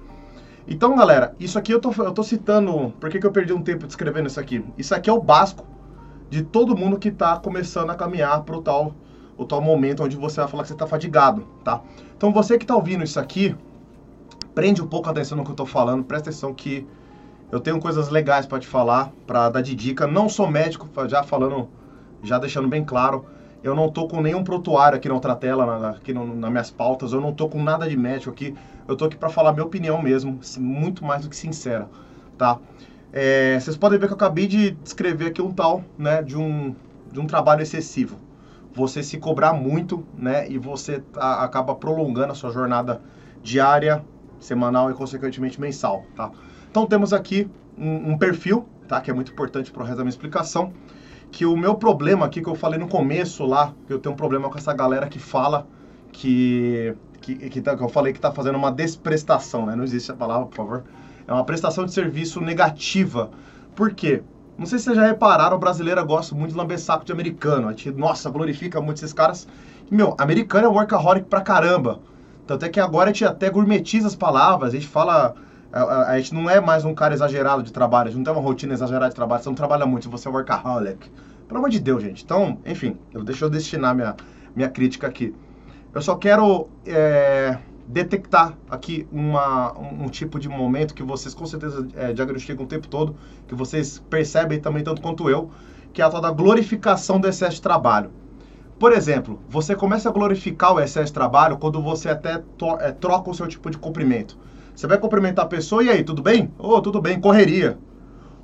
Então, 0.67 0.95
galera, 0.97 1.35
isso 1.41 1.59
aqui 1.59 1.73
eu 1.73 1.81
tô, 1.81 1.91
eu 1.93 2.13
tô 2.13 2.23
citando. 2.23 2.93
Por 3.01 3.09
que, 3.09 3.19
que 3.19 3.27
eu 3.27 3.33
perdi 3.33 3.53
um 3.53 3.63
tempo 3.63 3.87
descrevendo 3.87 4.27
isso 4.27 4.39
aqui? 4.39 4.65
Isso 4.77 4.95
aqui 4.95 5.09
é 5.09 5.13
o 5.13 5.21
básico 5.21 5.65
de 6.29 6.43
todo 6.43 6.77
mundo 6.77 6.99
que 6.99 7.09
está 7.09 7.39
começando 7.39 7.91
a 7.91 7.95
caminhar 7.95 8.43
para 8.43 8.57
o 8.57 8.61
tal, 8.61 8.95
o 9.37 9.47
tal 9.47 9.63
momento 9.63 10.03
onde 10.03 10.17
você 10.17 10.41
vai 10.41 10.49
falar 10.49 10.63
que 10.63 10.69
você 10.69 10.75
está 10.75 10.87
fadigado, 10.87 11.47
tá? 11.65 11.81
Então, 12.17 12.33
você 12.33 12.59
que 12.59 12.65
está 12.65 12.77
ouvindo 12.77 13.03
isso 13.03 13.19
aqui, 13.19 13.57
prende 14.55 14.83
um 14.83 14.87
pouco 14.87 15.09
a 15.09 15.13
atenção 15.13 15.39
no 15.39 15.45
que 15.45 15.51
eu 15.51 15.55
estou 15.55 15.67
falando, 15.67 16.05
presta 16.05 16.29
atenção 16.29 16.53
que 16.53 16.87
eu 17.51 17.61
tenho 17.61 17.81
coisas 17.81 18.11
legais 18.11 18.45
para 18.45 18.59
te 18.59 18.67
falar, 18.67 19.11
para 19.27 19.49
dar 19.49 19.63
de 19.63 19.75
dica. 19.75 20.07
Não 20.07 20.29
sou 20.29 20.51
médico, 20.51 20.87
já 21.09 21.23
falando, 21.23 21.69
já 22.23 22.39
deixando 22.39 22.69
bem 22.69 22.85
claro. 22.85 23.25
Eu 23.63 23.75
não 23.75 23.91
tô 23.91 24.07
com 24.07 24.21
nenhum 24.21 24.45
protuário 24.45 24.97
aqui 24.97 25.09
na 25.09 25.15
outra 25.15 25.35
tela, 25.35 25.79
na, 25.79 25.91
aqui 25.91 26.13
no, 26.13 26.35
nas 26.35 26.51
minhas 26.51 26.71
pautas. 26.71 27.13
Eu 27.13 27.21
não 27.21 27.33
tô 27.33 27.49
com 27.49 27.63
nada 27.63 27.89
de 27.89 27.97
médico 27.97 28.31
aqui. 28.31 28.55
Eu 28.87 28.97
tô 28.97 29.07
aqui 29.07 29.17
para 29.17 29.29
falar 29.29 29.53
minha 29.53 29.65
opinião 29.65 30.01
mesmo, 30.01 30.41
muito 30.59 31.05
mais 31.05 31.23
do 31.23 31.29
que 31.29 31.37
sincera, 31.37 31.89
tá? 32.39 32.59
É, 33.13 33.59
vocês 33.59 33.77
podem 33.77 33.99
ver 33.99 34.07
que 34.07 34.13
eu 34.13 34.17
acabei 34.17 34.47
de 34.47 34.71
descrever 34.71 35.27
aqui 35.27 35.43
um 35.43 35.53
tal, 35.53 35.83
né, 35.97 36.23
de 36.23 36.37
um, 36.37 36.75
de 37.13 37.21
um 37.21 37.27
trabalho 37.27 37.63
excessivo. 37.63 38.17
Você 38.73 39.03
se 39.03 39.19
cobrar 39.19 39.53
muito, 39.53 40.07
né, 40.17 40.49
e 40.51 40.57
você 40.57 41.01
tá, 41.01 41.43
acaba 41.43 41.75
prolongando 41.75 42.33
a 42.33 42.35
sua 42.35 42.51
jornada 42.51 43.01
diária, 43.43 44.05
semanal 44.41 44.91
e 44.91 44.95
consequentemente 44.95 45.61
mensal, 45.61 46.05
tá? 46.15 46.31
Então 46.71 46.87
temos 46.87 47.13
aqui 47.13 47.51
um, 47.77 48.13
um 48.13 48.19
perfil, 48.19 48.67
tá, 48.87 49.01
que 49.01 49.11
é 49.11 49.15
muito 49.15 49.33
importante 49.33 49.71
para 49.71 49.83
o 49.83 49.85
resto 49.85 49.99
da 49.99 50.05
minha 50.05 50.11
explicação 50.11 50.73
que 51.31 51.45
o 51.45 51.57
meu 51.57 51.75
problema 51.75 52.27
aqui, 52.27 52.41
que 52.41 52.49
eu 52.49 52.55
falei 52.55 52.79
no 52.79 52.89
começo 52.89 53.45
lá, 53.45 53.73
eu 53.89 53.99
tenho 53.99 54.15
um 54.15 54.17
problema 54.17 54.49
com 54.49 54.59
essa 54.59 54.73
galera 54.73 55.07
que 55.09 55.19
fala 55.19 55.67
que, 56.13 56.95
que, 57.21 57.35
que, 57.51 57.61
tá, 57.61 57.77
que 57.77 57.83
eu 57.83 57.89
falei 57.89 58.13
que 58.13 58.19
está 58.19 58.33
fazendo 58.33 58.57
uma 58.57 58.73
desprestação, 58.73 59.67
né? 59.67 59.77
Não 59.77 59.85
existe 59.85 60.11
a 60.11 60.15
palavra, 60.15 60.47
por 60.47 60.57
favor. 60.57 60.85
É 61.27 61.33
uma 61.33 61.45
prestação 61.45 61.85
de 61.85 61.93
serviço 61.93 62.41
negativa. 62.41 63.31
Por 63.77 63.93
quê? 63.93 64.23
Não 64.57 64.67
sei 64.67 64.79
se 64.79 64.87
vocês 64.87 64.97
já 64.97 65.07
repararam, 65.07 65.57
o 65.57 65.61
brasileiro 65.61 66.05
gosta 66.05 66.35
muito 66.35 66.53
de 66.53 66.57
lamber 66.57 66.81
saco 66.81 67.05
de 67.05 67.13
americano. 67.13 67.69
A 67.69 67.71
gente, 67.71 67.93
nossa, 67.93 68.29
glorifica 68.31 68.81
muito 68.81 68.97
esses 68.97 69.13
caras. 69.13 69.47
E, 69.91 69.95
meu, 69.95 70.17
americano 70.19 70.67
é 70.67 70.69
workaholic 70.69 71.29
pra 71.29 71.41
caramba. 71.41 72.01
Tanto 72.47 72.65
é 72.65 72.69
que 72.69 72.81
agora 72.81 73.11
a 73.11 73.13
gente 73.13 73.25
até 73.25 73.51
gourmetiza 73.51 74.07
as 74.07 74.17
palavras, 74.17 74.73
a 74.73 74.77
gente 74.77 74.89
fala 74.89 75.35
a, 75.73 76.11
a, 76.11 76.19
gente 76.19 76.35
não 76.35 76.49
é 76.49 76.61
mais 76.61 76.85
um 76.85 76.95
cara 76.95 77.15
exagerado 77.15 77.63
de 77.63 77.73
trabalho, 77.73 78.09
a 78.09 78.11
gente 78.11 78.19
não 78.19 78.25
tem 78.25 78.33
uma 78.33 78.43
rotina 78.43 78.73
exagerada 78.73 79.11
de 79.11 79.15
trabalho, 79.15 79.43
você 79.43 79.49
não 79.49 79.57
trabalha 79.57 79.87
muito, 79.87 80.09
você 80.09 80.29
é 80.29 80.31
workaholic. 80.31 81.11
Pelo 81.47 81.59
amor 81.59 81.71
de 81.71 81.81
Deus, 81.81 82.03
gente. 82.03 82.25
Então, 82.25 82.59
enfim, 82.67 82.97
eu, 83.13 83.23
deixa 83.23 83.45
eu 83.45 83.51
destinar 83.51 83.95
minha, 83.95 84.17
minha 84.55 84.69
crítica 84.69 85.07
aqui. 85.07 85.35
Eu 85.95 86.03
só 86.03 86.15
quero 86.17 86.69
é, 86.87 87.59
detectar 87.87 88.55
aqui 88.71 89.09
uma, 89.11 89.73
um, 89.79 90.05
um, 90.05 90.09
tipo 90.09 90.39
de 90.39 90.49
momento 90.49 90.95
que 90.95 91.03
vocês 91.03 91.35
com 91.35 91.47
certeza 91.47 91.89
é, 91.97 92.13
diagnosticam 92.13 92.65
o 92.65 92.69
tempo 92.69 92.87
todo, 92.87 93.17
que 93.47 93.55
vocês 93.55 93.99
percebem 94.11 94.61
também 94.61 94.85
tanto 94.85 95.01
quanto 95.01 95.31
eu, 95.31 95.51
que 95.93 96.03
é 96.03 96.05
a 96.05 96.11
tal 96.11 96.21
da 96.21 96.31
glorificação 96.31 97.19
do 97.19 97.27
excesso 97.27 97.57
de 97.57 97.63
trabalho. 97.63 98.11
Por 98.79 98.93
exemplo, 98.93 99.41
você 99.49 99.75
começa 99.75 100.09
a 100.09 100.13
glorificar 100.13 100.75
o 100.75 100.81
excesso 100.81 101.07
de 101.07 101.13
trabalho 101.15 101.57
quando 101.57 101.83
você 101.83 102.11
até 102.11 102.43
é, 102.81 102.93
troca 102.93 103.31
o 103.31 103.35
seu 103.35 103.49
tipo 103.49 103.71
de 103.71 103.79
cumprimento. 103.79 104.39
Você 104.79 104.87
vai 104.87 104.97
cumprimentar 104.97 105.45
a 105.45 105.49
pessoa, 105.49 105.83
e 105.83 105.91
aí, 105.91 106.05
tudo 106.05 106.23
bem? 106.23 106.53
Ô, 106.57 106.69
oh, 106.69 106.81
tudo 106.81 107.03
bem, 107.03 107.21
correria. 107.21 107.77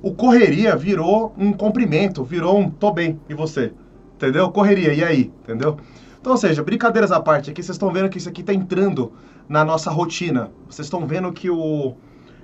O 0.01 0.13
correria 0.13 0.75
virou 0.75 1.33
um 1.37 1.53
cumprimento, 1.53 2.25
virou 2.25 2.59
um 2.59 2.69
tô 2.69 2.91
bem, 2.91 3.17
e 3.29 3.33
você? 3.33 3.71
Entendeu? 4.17 4.51
Correria, 4.51 4.93
e 4.93 5.01
aí? 5.01 5.31
Entendeu? 5.43 5.77
Então, 6.19 6.33
ou 6.33 6.37
seja, 6.37 6.61
brincadeiras 6.61 7.09
à 7.13 7.21
parte 7.21 7.49
aqui, 7.49 7.63
vocês 7.63 7.75
estão 7.75 7.89
vendo 7.89 8.09
que 8.09 8.17
isso 8.17 8.27
aqui 8.27 8.41
está 8.41 8.53
entrando 8.53 9.13
na 9.47 9.63
nossa 9.63 9.89
rotina. 9.89 10.51
Vocês 10.69 10.87
estão 10.87 11.05
vendo 11.07 11.31
que 11.31 11.49
o 11.49 11.95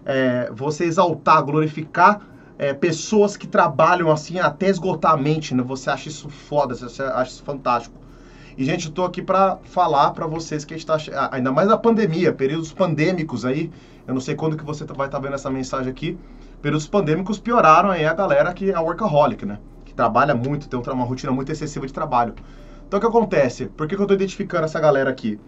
é, 0.05 0.49
você 0.55 0.85
exaltar, 0.85 1.43
glorificar 1.43 2.21
é, 2.57 2.73
pessoas 2.73 3.35
que 3.35 3.45
trabalham 3.45 4.09
assim 4.09 4.39
até 4.39 4.69
esgotar 4.69 5.15
a 5.15 5.17
mente, 5.17 5.53
né? 5.53 5.63
Você 5.63 5.89
acha 5.89 6.07
isso 6.07 6.29
foda, 6.29 6.73
você 6.75 7.03
acha 7.03 7.31
isso 7.31 7.43
fantástico. 7.43 8.00
E, 8.57 8.65
gente, 8.65 8.87
eu 8.87 8.91
tô 8.91 9.05
aqui 9.05 9.21
para 9.21 9.57
falar 9.63 10.11
para 10.11 10.27
vocês 10.27 10.65
que 10.65 10.73
a 10.73 10.77
gente 10.77 10.85
tá, 10.85 10.97
ainda 11.31 11.51
mais 11.51 11.67
na 11.67 11.77
pandemia, 11.77 12.33
períodos 12.33 12.73
pandêmicos 12.73 13.45
aí, 13.45 13.71
eu 14.05 14.13
não 14.13 14.21
sei 14.21 14.35
quando 14.35 14.57
que 14.57 14.63
você 14.63 14.83
vai 14.85 15.07
estar 15.07 15.19
tá 15.19 15.19
vendo 15.19 15.35
essa 15.35 15.49
mensagem 15.49 15.89
aqui, 15.89 16.17
períodos 16.61 16.87
pandêmicos 16.87 17.39
pioraram 17.39 17.89
aí 17.89 18.05
a 18.05 18.13
galera 18.13 18.53
que 18.53 18.69
é 18.69 18.79
workaholic, 18.79 19.45
né? 19.45 19.57
Que 19.85 19.93
trabalha 19.93 20.35
muito, 20.35 20.67
tem 20.67 20.79
uma 20.93 21.05
rotina 21.05 21.31
muito 21.31 21.51
excessiva 21.51 21.85
de 21.87 21.93
trabalho. 21.93 22.33
Então, 22.87 22.97
o 22.97 23.01
que 23.01 23.07
acontece? 23.07 23.67
Por 23.67 23.87
que, 23.87 23.95
que 23.95 24.01
eu 24.01 24.07
tô 24.07 24.13
identificando 24.13 24.65
essa 24.65 24.79
galera 24.79 25.09
aqui? 25.09 25.39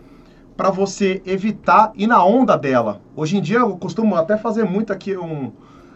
Para 0.55 0.69
você 0.69 1.21
evitar 1.25 1.91
ir 1.95 2.07
na 2.07 2.23
onda 2.23 2.55
dela. 2.57 3.01
Hoje 3.15 3.37
em 3.37 3.41
dia, 3.41 3.59
eu 3.59 3.75
costumo 3.75 4.15
até 4.15 4.37
fazer 4.37 4.63
muito 4.63 4.93
aqui 4.93 5.17
um... 5.17 5.51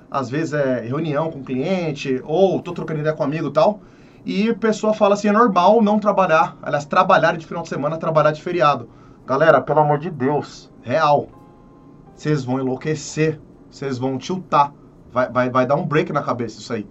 Às 0.10 0.30
vezes 0.30 0.54
é 0.54 0.82
reunião 0.82 1.30
com 1.30 1.44
cliente, 1.44 2.22
ou 2.26 2.62
tô 2.62 2.72
trocando 2.72 3.02
ideia 3.02 3.16
com 3.16 3.24
amigo 3.24 3.48
e 3.48 3.54
tal 3.54 3.82
e 4.28 4.50
a 4.50 4.56
pessoa 4.56 4.94
fala 4.94 5.14
assim, 5.14 5.30
é 5.30 5.32
normal 5.32 5.82
não 5.82 6.00
trabalhar, 6.00 6.58
aliás, 6.62 6.84
trabalhar 6.84 7.38
de 7.38 7.46
final 7.46 7.64
de 7.64 7.70
semana, 7.70 7.98
trabalhar 7.98 8.32
de 8.32 8.44
feriado. 8.44 8.90
Galera, 9.26 9.62
pelo 9.62 9.80
amor 9.80 10.00
de 10.00 10.10
Deus, 10.10 10.70
real. 10.82 11.30
Vocês 12.14 12.44
vão 12.44 12.60
enlouquecer, 12.60 13.40
vocês 13.72 13.98
vão 13.98 14.18
tiltar. 14.18 14.74
Vai, 15.14 15.32
vai, 15.32 15.50
vai 15.50 15.66
dar 15.66 15.76
um 15.76 15.86
break 15.86 16.12
na 16.12 16.22
cabeça 16.22 16.60
isso 16.60 16.74
aí. 16.74 16.86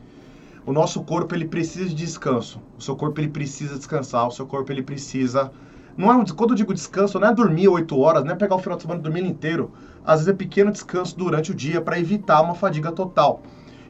o 0.64 0.72
nosso 0.72 1.04
corpo 1.04 1.34
ele 1.34 1.46
precisa 1.46 1.90
de 1.90 1.94
descanso. 1.94 2.58
O 2.78 2.80
seu 2.80 2.96
corpo 2.96 3.20
ele 3.20 3.28
precisa 3.28 3.76
descansar, 3.76 4.26
o 4.26 4.30
seu 4.30 4.46
corpo 4.46 4.72
ele 4.72 4.82
precisa 4.82 5.52
não 5.96 6.12
é 6.12 6.24
quando 6.34 6.50
eu 6.50 6.56
digo 6.56 6.74
descanso, 6.74 7.18
não 7.18 7.28
é 7.28 7.34
dormir 7.34 7.68
8 7.68 7.98
horas, 7.98 8.22
não 8.22 8.32
é 8.32 8.34
pegar 8.34 8.54
o 8.54 8.58
final 8.58 8.76
de 8.76 8.82
semana 8.82 9.00
dormir 9.00 9.24
inteiro. 9.24 9.72
Às 10.04 10.20
vezes 10.20 10.28
é 10.28 10.36
pequeno 10.36 10.70
descanso 10.70 11.16
durante 11.16 11.50
o 11.50 11.54
dia 11.54 11.80
para 11.80 11.98
evitar 11.98 12.42
uma 12.42 12.54
fadiga 12.54 12.92
total. 12.92 13.40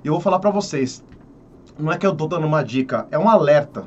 E 0.04 0.06
eu 0.06 0.12
vou 0.12 0.20
falar 0.20 0.38
para 0.38 0.50
vocês, 0.50 1.02
não 1.78 1.92
é 1.92 1.98
que 1.98 2.06
eu 2.06 2.14
tô 2.14 2.26
dando 2.26 2.46
uma 2.46 2.62
dica, 2.62 3.06
é 3.10 3.18
um 3.18 3.28
alerta. 3.28 3.84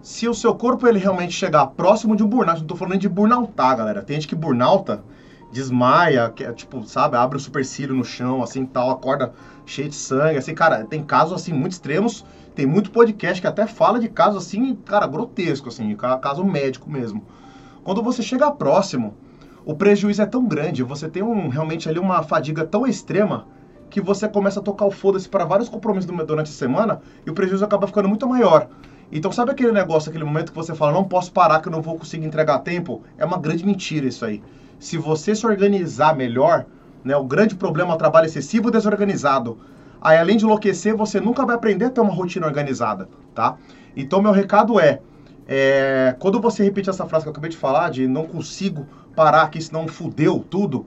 Se 0.00 0.28
o 0.28 0.34
seu 0.34 0.54
corpo 0.54 0.86
ele 0.86 0.98
realmente 0.98 1.32
chegar 1.32 1.66
próximo 1.66 2.14
de 2.14 2.22
um 2.22 2.28
burnout, 2.28 2.60
não 2.60 2.66
tô 2.66 2.76
falando 2.76 3.00
de 3.00 3.08
burnoutar, 3.08 3.76
galera. 3.76 4.02
Tem 4.02 4.14
gente 4.14 4.28
que 4.28 4.36
burnouta, 4.36 5.02
desmaia, 5.50 6.30
que 6.30 6.44
é, 6.44 6.52
tipo, 6.52 6.86
sabe, 6.86 7.16
abre 7.16 7.36
o 7.36 7.40
supercílio 7.40 7.96
no 7.96 8.04
chão, 8.04 8.42
assim, 8.42 8.64
tal, 8.64 8.90
acorda 8.90 9.32
cheio 9.64 9.88
de 9.88 9.96
sangue, 9.96 10.38
assim, 10.38 10.54
cara, 10.54 10.84
tem 10.84 11.02
casos 11.02 11.34
assim 11.34 11.52
muito 11.52 11.72
extremos, 11.72 12.24
tem 12.54 12.66
muito 12.66 12.92
podcast 12.92 13.40
que 13.40 13.46
até 13.48 13.66
fala 13.66 13.98
de 13.98 14.08
casos 14.08 14.46
assim, 14.46 14.76
cara, 14.76 15.06
grotesco 15.08 15.68
assim, 15.68 15.96
caso 15.96 16.44
médico 16.44 16.88
mesmo. 16.88 17.24
Quando 17.82 18.02
você 18.02 18.22
chega 18.22 18.50
próximo, 18.52 19.14
o 19.64 19.74
prejuízo 19.74 20.22
é 20.22 20.26
tão 20.26 20.46
grande, 20.46 20.84
você 20.84 21.08
tem 21.08 21.22
um, 21.22 21.48
realmente 21.48 21.88
ali 21.88 21.98
uma 21.98 22.22
fadiga 22.22 22.64
tão 22.64 22.86
extrema 22.86 23.48
que 23.90 24.00
você 24.00 24.28
começa 24.28 24.60
a 24.60 24.62
tocar 24.62 24.84
o 24.84 24.90
foda-se 24.90 25.28
para 25.28 25.44
vários 25.44 25.68
compromissos 25.68 26.10
durante 26.26 26.50
a 26.50 26.54
semana 26.54 27.00
e 27.24 27.30
o 27.30 27.34
prejuízo 27.34 27.64
acaba 27.64 27.86
ficando 27.86 28.08
muito 28.08 28.26
maior. 28.28 28.68
Então, 29.10 29.30
sabe 29.30 29.52
aquele 29.52 29.70
negócio, 29.70 30.08
aquele 30.08 30.24
momento 30.24 30.50
que 30.50 30.56
você 30.56 30.74
fala, 30.74 30.92
não 30.92 31.04
posso 31.04 31.32
parar 31.32 31.60
que 31.60 31.68
eu 31.68 31.72
não 31.72 31.80
vou 31.80 31.96
conseguir 31.96 32.26
entregar 32.26 32.58
tempo? 32.58 33.02
É 33.16 33.24
uma 33.24 33.38
grande 33.38 33.64
mentira 33.64 34.06
isso 34.06 34.24
aí. 34.24 34.42
Se 34.78 34.98
você 34.98 35.34
se 35.34 35.46
organizar 35.46 36.16
melhor, 36.16 36.66
né, 37.04 37.16
o 37.16 37.24
grande 37.24 37.54
problema 37.54 37.92
é 37.92 37.94
o 37.94 37.98
trabalho 37.98 38.26
excessivo 38.26 38.68
e 38.68 38.72
desorganizado. 38.72 39.58
Aí, 40.00 40.18
além 40.18 40.36
de 40.36 40.44
enlouquecer, 40.44 40.96
você 40.96 41.20
nunca 41.20 41.46
vai 41.46 41.54
aprender 41.54 41.86
a 41.86 41.90
ter 41.90 42.00
uma 42.00 42.12
rotina 42.12 42.46
organizada, 42.46 43.08
tá? 43.34 43.56
Então, 43.96 44.20
meu 44.20 44.32
recado 44.32 44.78
é, 44.78 45.00
é 45.46 46.14
quando 46.18 46.40
você 46.40 46.64
repete 46.64 46.90
essa 46.90 47.06
frase 47.06 47.24
que 47.24 47.28
eu 47.28 47.32
acabei 47.32 47.50
de 47.50 47.56
falar, 47.56 47.90
de 47.90 48.06
não 48.06 48.26
consigo 48.26 48.86
parar 49.14 49.42
aqui, 49.42 49.62
senão 49.62 49.88
fudeu 49.88 50.44
tudo, 50.50 50.86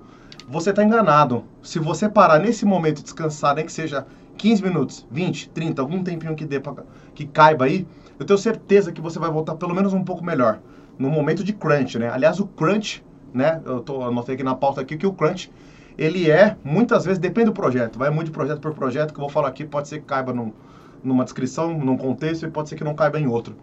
você 0.50 0.72
está 0.72 0.84
enganado. 0.84 1.44
Se 1.62 1.78
você 1.78 2.10
parar 2.10 2.40
nesse 2.40 2.66
momento 2.66 3.04
descansar, 3.04 3.56
nem 3.56 3.66
que 3.66 3.72
seja 3.72 4.06
15 4.36 4.64
minutos, 4.64 5.08
20, 5.12 5.50
30, 5.50 5.82
algum 5.82 6.04
tempinho 6.04 6.36
que 6.36 6.44
dê 6.44 6.60
pra, 6.60 6.74
que 7.14 7.28
caiba 7.28 7.66
aí, 7.66 7.86
eu 8.18 8.26
tenho 8.26 8.40
certeza 8.40 8.92
que 8.92 9.00
você 9.00 9.20
vai 9.20 9.30
voltar 9.30 9.56
pelo 9.56 9.76
menos 9.76 9.94
um 9.94 10.04
pouco 10.04 10.26
melhor. 10.26 10.60
No 10.98 11.10
momento 11.10 11.44
de 11.44 11.54
crunch, 11.54 12.00
né? 12.00 12.10
Aliás, 12.10 12.40
o 12.40 12.48
crunch, 12.48 13.04
né? 13.34 13.62
Eu 13.64 13.80
tô, 13.82 14.04
anotei 14.04 14.36
aqui 14.36 14.44
na 14.44 14.56
pauta 14.56 14.82
aqui 14.82 14.98
que 14.98 15.06
o 15.06 15.14
crunch, 15.14 15.52
ele 15.98 16.30
é, 16.32 16.58
muitas 16.64 17.06
vezes, 17.06 17.20
depende 17.20 17.46
do 17.46 17.54
projeto. 17.54 18.00
Vai 18.00 18.10
muito 18.10 18.28
de 18.28 18.32
projeto 18.32 18.60
por 18.60 18.74
projeto, 18.74 19.14
que 19.14 19.20
eu 19.20 19.24
vou 19.24 19.30
falar 19.30 19.50
aqui, 19.50 19.64
pode 19.64 19.88
ser 19.88 20.00
que 20.00 20.06
caiba 20.06 20.34
num, 20.34 20.52
numa 21.04 21.24
descrição, 21.24 21.78
num 21.78 21.96
contexto, 21.96 22.46
e 22.46 22.50
pode 22.50 22.70
ser 22.70 22.76
que 22.76 22.84
não 22.84 22.96
caiba 22.96 23.20
em 23.20 23.28
outro. 23.28 23.56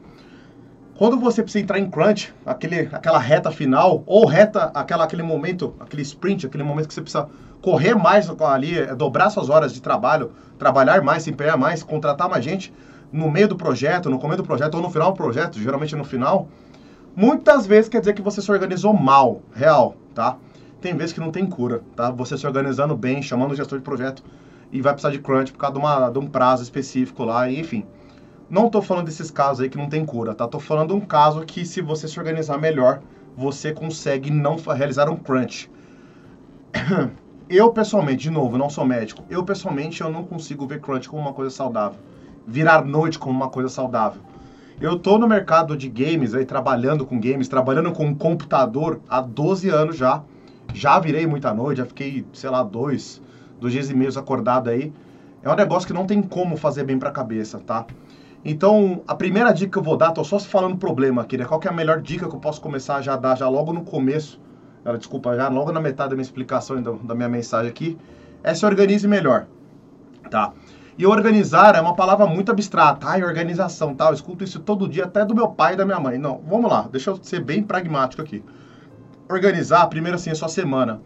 Quando 0.98 1.20
você 1.20 1.42
precisa 1.42 1.62
entrar 1.62 1.78
em 1.78 1.90
crunch, 1.90 2.32
aquele, 2.44 2.88
aquela 2.90 3.18
reta 3.18 3.50
final, 3.50 4.02
ou 4.06 4.24
reta, 4.24 4.70
aquela, 4.72 5.04
aquele 5.04 5.22
momento, 5.22 5.74
aquele 5.78 6.00
sprint, 6.00 6.46
aquele 6.46 6.64
momento 6.64 6.88
que 6.88 6.94
você 6.94 7.02
precisa 7.02 7.28
correr 7.60 7.94
mais 7.94 8.30
ali, 8.40 8.78
é, 8.78 8.94
dobrar 8.94 9.28
suas 9.28 9.50
horas 9.50 9.74
de 9.74 9.82
trabalho, 9.82 10.32
trabalhar 10.58 11.02
mais, 11.02 11.24
se 11.24 11.30
empenhar 11.30 11.58
mais, 11.58 11.82
contratar 11.82 12.30
mais 12.30 12.42
gente 12.42 12.72
no 13.12 13.30
meio 13.30 13.46
do 13.46 13.56
projeto, 13.56 14.08
no 14.08 14.18
começo 14.18 14.38
do 14.38 14.46
projeto 14.46 14.76
ou 14.76 14.80
no 14.80 14.90
final 14.90 15.12
do 15.12 15.16
projeto, 15.16 15.58
geralmente 15.60 15.94
no 15.94 16.04
final, 16.04 16.48
muitas 17.14 17.66
vezes 17.66 17.90
quer 17.90 18.00
dizer 18.00 18.14
que 18.14 18.22
você 18.22 18.40
se 18.40 18.50
organizou 18.50 18.94
mal, 18.94 19.42
real, 19.54 19.96
tá? 20.14 20.38
Tem 20.80 20.96
vezes 20.96 21.12
que 21.12 21.20
não 21.20 21.30
tem 21.30 21.44
cura, 21.44 21.82
tá? 21.94 22.10
Você 22.10 22.38
se 22.38 22.46
organizando 22.46 22.96
bem, 22.96 23.20
chamando 23.20 23.52
o 23.52 23.54
gestor 23.54 23.78
de 23.78 23.84
projeto 23.84 24.22
e 24.72 24.80
vai 24.80 24.94
precisar 24.94 25.12
de 25.12 25.18
crunch 25.18 25.52
por 25.52 25.58
causa 25.58 25.74
de, 25.74 25.78
uma, 25.78 26.08
de 26.08 26.18
um 26.18 26.26
prazo 26.26 26.62
específico 26.62 27.22
lá, 27.22 27.50
enfim. 27.50 27.84
Não 28.48 28.66
estou 28.66 28.80
falando 28.80 29.06
desses 29.06 29.28
casos 29.28 29.60
aí 29.60 29.68
que 29.68 29.76
não 29.76 29.88
tem 29.88 30.06
cura, 30.06 30.32
tá? 30.32 30.46
Tô 30.46 30.60
falando 30.60 30.94
um 30.94 31.00
caso 31.00 31.44
que 31.44 31.66
se 31.66 31.82
você 31.82 32.06
se 32.06 32.16
organizar 32.16 32.56
melhor, 32.58 33.00
você 33.36 33.72
consegue 33.72 34.30
não 34.30 34.54
realizar 34.56 35.10
um 35.10 35.16
crunch. 35.16 35.68
Eu 37.48 37.72
pessoalmente, 37.72 38.22
de 38.24 38.30
novo, 38.30 38.56
não 38.58 38.70
sou 38.70 38.84
médico. 38.84 39.24
Eu 39.30 39.44
pessoalmente 39.44 40.00
eu 40.00 40.10
não 40.10 40.24
consigo 40.24 40.66
ver 40.66 40.80
crunch 40.80 41.08
como 41.08 41.22
uma 41.22 41.32
coisa 41.32 41.48
saudável. 41.48 41.96
Virar 42.44 42.84
noite 42.84 43.20
como 43.20 43.36
uma 43.36 43.48
coisa 43.48 43.68
saudável. 43.68 44.20
Eu 44.80 44.98
tô 44.98 45.16
no 45.16 45.28
mercado 45.28 45.76
de 45.76 45.88
games 45.88 46.34
aí 46.34 46.44
trabalhando 46.44 47.06
com 47.06 47.20
games, 47.20 47.46
trabalhando 47.46 47.92
com 47.92 48.06
um 48.06 48.14
computador 48.14 49.00
há 49.08 49.20
12 49.20 49.68
anos 49.68 49.96
já. 49.96 50.24
Já 50.74 50.98
virei 50.98 51.24
muita 51.24 51.54
noite, 51.54 51.78
já 51.78 51.86
fiquei, 51.86 52.26
sei 52.32 52.50
lá, 52.50 52.64
dois, 52.64 53.22
dois 53.60 53.72
dias 53.72 53.90
e 53.90 53.94
meio 53.94 54.16
acordado 54.18 54.68
aí. 54.68 54.92
É 55.40 55.48
um 55.48 55.54
negócio 55.54 55.86
que 55.86 55.94
não 55.94 56.04
tem 56.04 56.20
como 56.22 56.56
fazer 56.56 56.82
bem 56.82 56.98
pra 56.98 57.12
cabeça, 57.12 57.60
tá? 57.60 57.86
Então, 58.48 59.02
a 59.08 59.14
primeira 59.16 59.52
dica 59.52 59.72
que 59.72 59.78
eu 59.78 59.82
vou 59.82 59.96
dar, 59.96 60.12
tô 60.12 60.22
só 60.22 60.38
falando 60.38 60.76
problema 60.76 61.22
aqui, 61.22 61.36
né? 61.36 61.44
Qual 61.44 61.60
é 61.64 61.68
a 61.68 61.72
melhor 61.72 62.00
dica 62.00 62.28
que 62.28 62.34
eu 62.36 62.38
posso 62.38 62.60
começar 62.60 62.94
a 62.94 63.02
já 63.02 63.16
dar 63.16 63.36
já 63.36 63.48
logo 63.48 63.72
no 63.72 63.82
começo? 63.82 64.40
Desculpa, 64.96 65.34
já 65.34 65.48
logo 65.48 65.72
na 65.72 65.80
metade 65.80 66.10
da 66.10 66.14
minha 66.14 66.22
explicação 66.22 66.80
da, 66.80 66.92
da 66.92 67.12
minha 67.12 67.28
mensagem 67.28 67.68
aqui, 67.68 67.98
é 68.44 68.54
se 68.54 68.64
organize 68.64 69.08
melhor, 69.08 69.48
tá? 70.30 70.52
E 70.96 71.04
organizar 71.04 71.74
é 71.74 71.80
uma 71.80 71.96
palavra 71.96 72.24
muito 72.24 72.52
abstrata. 72.52 73.08
Ai, 73.08 73.24
organização, 73.24 73.88
tal. 73.96 74.06
Tá? 74.06 74.12
Eu 74.12 74.14
escuto 74.14 74.44
isso 74.44 74.60
todo 74.60 74.88
dia, 74.88 75.06
até 75.06 75.24
do 75.24 75.34
meu 75.34 75.48
pai 75.48 75.74
e 75.74 75.76
da 75.76 75.84
minha 75.84 75.98
mãe. 75.98 76.16
Não, 76.16 76.40
vamos 76.48 76.70
lá, 76.70 76.86
deixa 76.88 77.10
eu 77.10 77.18
ser 77.20 77.40
bem 77.40 77.64
pragmático 77.64 78.22
aqui. 78.22 78.44
Organizar, 79.28 79.84
primeiro 79.88 80.14
assim, 80.14 80.30
a 80.30 80.36
sua 80.36 80.48
semana. 80.48 81.00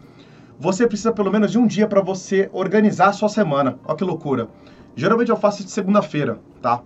Você 0.59 0.85
precisa 0.85 1.11
pelo 1.11 1.31
menos 1.31 1.51
de 1.51 1.57
um 1.57 1.65
dia 1.65 1.87
para 1.87 2.01
você 2.01 2.51
organizar 2.53 3.07
a 3.07 3.13
sua 3.13 3.29
semana. 3.29 3.79
Olha 3.83 3.97
que 3.97 4.03
loucura. 4.03 4.47
Geralmente 4.95 5.31
eu 5.31 5.37
faço 5.37 5.63
de 5.63 5.71
segunda-feira, 5.71 6.39
tá? 6.61 6.81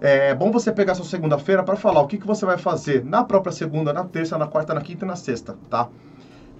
É 0.00 0.34
bom 0.34 0.50
você 0.50 0.72
pegar 0.72 0.94
sua 0.94 1.04
segunda-feira 1.04 1.62
para 1.62 1.76
falar 1.76 2.00
o 2.00 2.06
que, 2.06 2.18
que 2.18 2.26
você 2.26 2.44
vai 2.44 2.58
fazer 2.58 3.04
na 3.04 3.24
própria 3.24 3.52
segunda, 3.52 3.92
na 3.92 4.04
terça, 4.04 4.36
na 4.36 4.46
quarta, 4.46 4.74
na 4.74 4.80
quinta 4.80 5.04
e 5.04 5.08
na 5.08 5.16
sexta, 5.16 5.56
tá? 5.70 5.88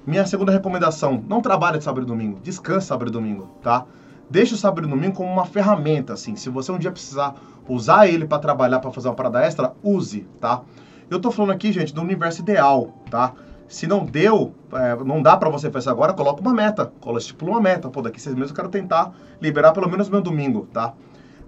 Minha 0.06 0.26
segunda 0.26 0.52
recomendação, 0.52 1.22
não 1.28 1.40
trabalhe 1.40 1.78
de 1.78 1.84
sábado 1.84 2.04
e 2.04 2.06
domingo, 2.06 2.38
descansa 2.42 2.88
sábado 2.88 3.08
e 3.08 3.12
domingo, 3.12 3.48
tá? 3.62 3.86
Deixe 4.30 4.54
o 4.54 4.56
sábado 4.56 4.86
e 4.86 4.90
domingo 4.90 5.14
como 5.16 5.30
uma 5.30 5.44
ferramenta, 5.44 6.12
assim. 6.12 6.36
Se 6.36 6.48
você 6.48 6.72
um 6.72 6.78
dia 6.78 6.90
precisar 6.90 7.34
usar 7.68 8.06
ele 8.06 8.26
para 8.26 8.38
trabalhar, 8.38 8.80
para 8.80 8.90
fazer 8.90 9.08
uma 9.08 9.14
parada 9.14 9.44
extra, 9.44 9.72
use, 9.82 10.26
tá? 10.40 10.62
Eu 11.10 11.20
tô 11.20 11.30
falando 11.30 11.52
aqui, 11.52 11.72
gente, 11.72 11.94
do 11.94 12.00
universo 12.00 12.40
ideal, 12.40 12.94
tá? 13.10 13.34
Se 13.68 13.86
não 13.86 14.04
deu, 14.04 14.54
é, 14.72 14.96
não 15.04 15.22
dá 15.22 15.36
para 15.36 15.48
você 15.50 15.70
fazer 15.70 15.90
agora, 15.90 16.12
coloca 16.12 16.40
uma 16.40 16.52
meta. 16.52 16.92
Estipula 17.16 17.52
uma 17.52 17.60
meta. 17.60 17.88
Pô, 17.88 18.02
daqui 18.02 18.20
seis 18.20 18.34
meses 18.34 18.50
eu 18.50 18.56
quero 18.56 18.68
tentar 18.68 19.12
liberar 19.40 19.72
pelo 19.72 19.88
menos 19.88 20.08
meu 20.08 20.20
domingo, 20.20 20.68
tá? 20.72 20.94